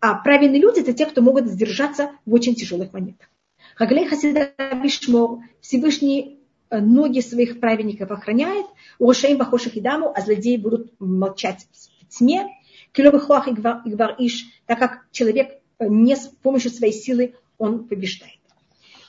[0.00, 3.28] А правильные люди это те, кто могут сдержаться в очень тяжелых моментах.
[3.74, 6.38] Хаглей Хасида Бишмор, Всевышний
[6.70, 8.66] э, ноги своих праведников охраняет,
[9.00, 12.46] Ушаим Бахошах и Даму, а злодеи будут молчать в тьме,
[12.92, 15.48] Клёвыхуах Игвар Иш, так как человек
[15.80, 18.38] э, не с помощью своей силы он побеждает.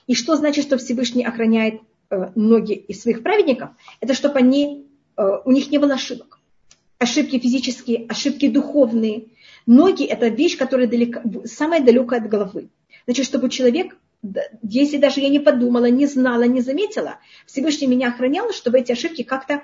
[0.07, 3.69] И что значит, что Всевышний охраняет э, ноги из своих праведников?
[3.99, 4.87] Это чтобы они,
[5.17, 6.39] э, у них не было ошибок.
[6.99, 9.25] Ошибки физические, ошибки духовные.
[9.65, 12.69] Ноги– это вещь, которая далеко, самая далекая от головы.
[13.05, 13.97] Значит, чтобы человек,
[14.63, 19.23] если даже я не подумала, не знала, не заметила, Всевышний меня охранял, чтобы эти ошибки
[19.23, 19.61] как-то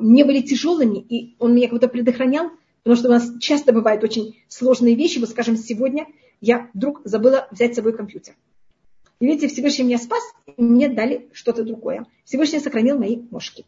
[0.00, 2.50] не были тяжелыми, и он меня как-то предохранял
[2.84, 5.18] Потому что у нас часто бывают очень сложные вещи.
[5.18, 6.06] Вот, скажем, сегодня
[6.42, 8.34] я вдруг забыла взять с собой компьютер.
[9.20, 12.06] И видите, Всевышний меня спас, и мне дали что-то другое.
[12.24, 13.64] Всевышний сохранил мои ножки.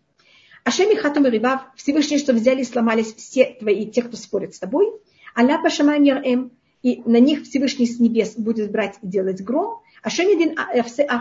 [0.65, 4.59] Ашеми хатам и рибав, Всевышний, что взяли и сломались все твои, те, кто спорит с
[4.59, 4.93] тобой.
[5.37, 6.51] Аля пашамай эм,
[6.83, 9.83] и на них Всевышний с небес будет брать и делать гром.
[10.03, 10.57] Ашеми дин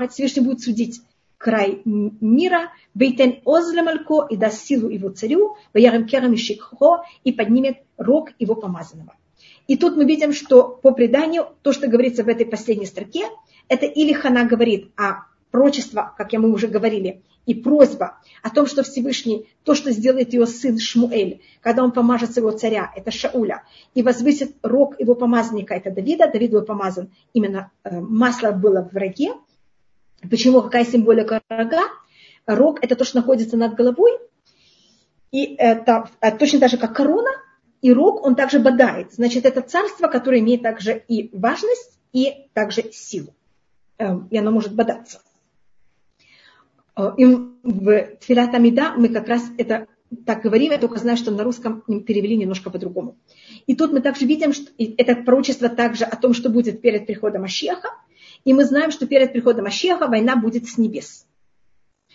[0.09, 1.01] Всевышний будет судить
[1.37, 7.31] край мира, Бейтен озле малько и даст силу его царю, Ваярем керам и шикхо, и
[7.31, 9.15] поднимет рог его помазанного.
[9.67, 13.25] И тут мы видим, что по преданию, то, что говорится в этой последней строке,
[13.67, 18.65] это или Хана говорит о прочество, как я мы уже говорили, и просьба о том,
[18.65, 23.63] что Всевышний, то, что сделает его сын Шмуэль, когда он помажет своего царя, это Шауля,
[23.93, 28.93] и возвысит рог его помазанника, это Давида, Давид был помазан, именно э, масло было в
[28.93, 29.33] враге,
[30.29, 30.61] Почему?
[30.61, 31.83] Какая символика рога?
[32.45, 34.11] Рог– это то, что находится над головой,
[35.31, 37.31] и это а, точно так же, как корона,
[37.81, 39.13] и рог, он также бодает.
[39.13, 43.33] Значит, это царство, которое имеет также и важность, и также силу.
[43.97, 45.21] Эм, и оно может бодаться.
[46.97, 49.87] Э, и в Тфилат Амида мы как раз это
[50.25, 53.17] так говорим, я только знаю, что на русском перевели немножко по-другому.
[53.65, 57.43] И тут мы также видим, что это пророчество также о том, что будет перед приходом
[57.43, 57.89] Ашеха,
[58.43, 61.25] и мы знаем, что перед приходом Ашеха война будет с небес.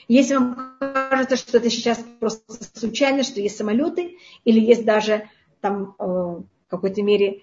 [0.07, 5.29] Если вам кажется, что это сейчас просто случайно, что есть самолеты, или есть даже
[5.61, 7.43] там э, в какой-то мере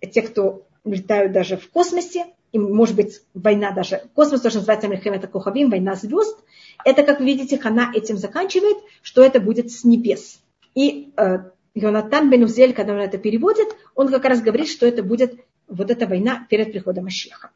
[0.00, 5.28] те, кто летают даже в космосе, и может быть война даже, космос тоже называется Мельхемета
[5.28, 6.38] Кохавим, война звезд,
[6.84, 10.40] это, как видите, Хана этим заканчивает, что это будет с небес.
[10.74, 11.38] И э,
[11.74, 16.06] Йонатан Бенузель, когда он это переводит, он как раз говорит, что это будет вот эта
[16.06, 17.50] война перед приходом Ашеха.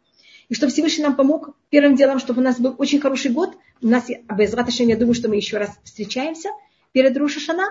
[0.48, 3.56] И чтобы Всевышний нам помог, первым делом, чтобы у нас был очень хороший год.
[3.80, 6.50] У нас, без я думаю, что мы еще раз встречаемся
[6.92, 7.64] перед Рушашана.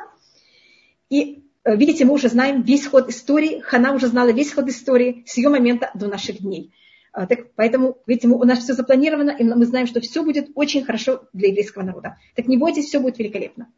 [1.09, 3.59] И э, видите, мы уже знаем весь ход истории.
[3.59, 6.73] Хана уже знала весь ход истории с ее момента до наших дней.
[7.13, 10.83] А, так, поэтому, видите, у нас все запланировано, и мы знаем, что все будет очень
[10.83, 12.17] хорошо для еврейского народа.
[12.35, 13.71] Так не бойтесь, все будет великолепно.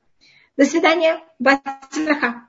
[0.55, 1.19] До свидания.
[1.37, 2.47] Басилаха.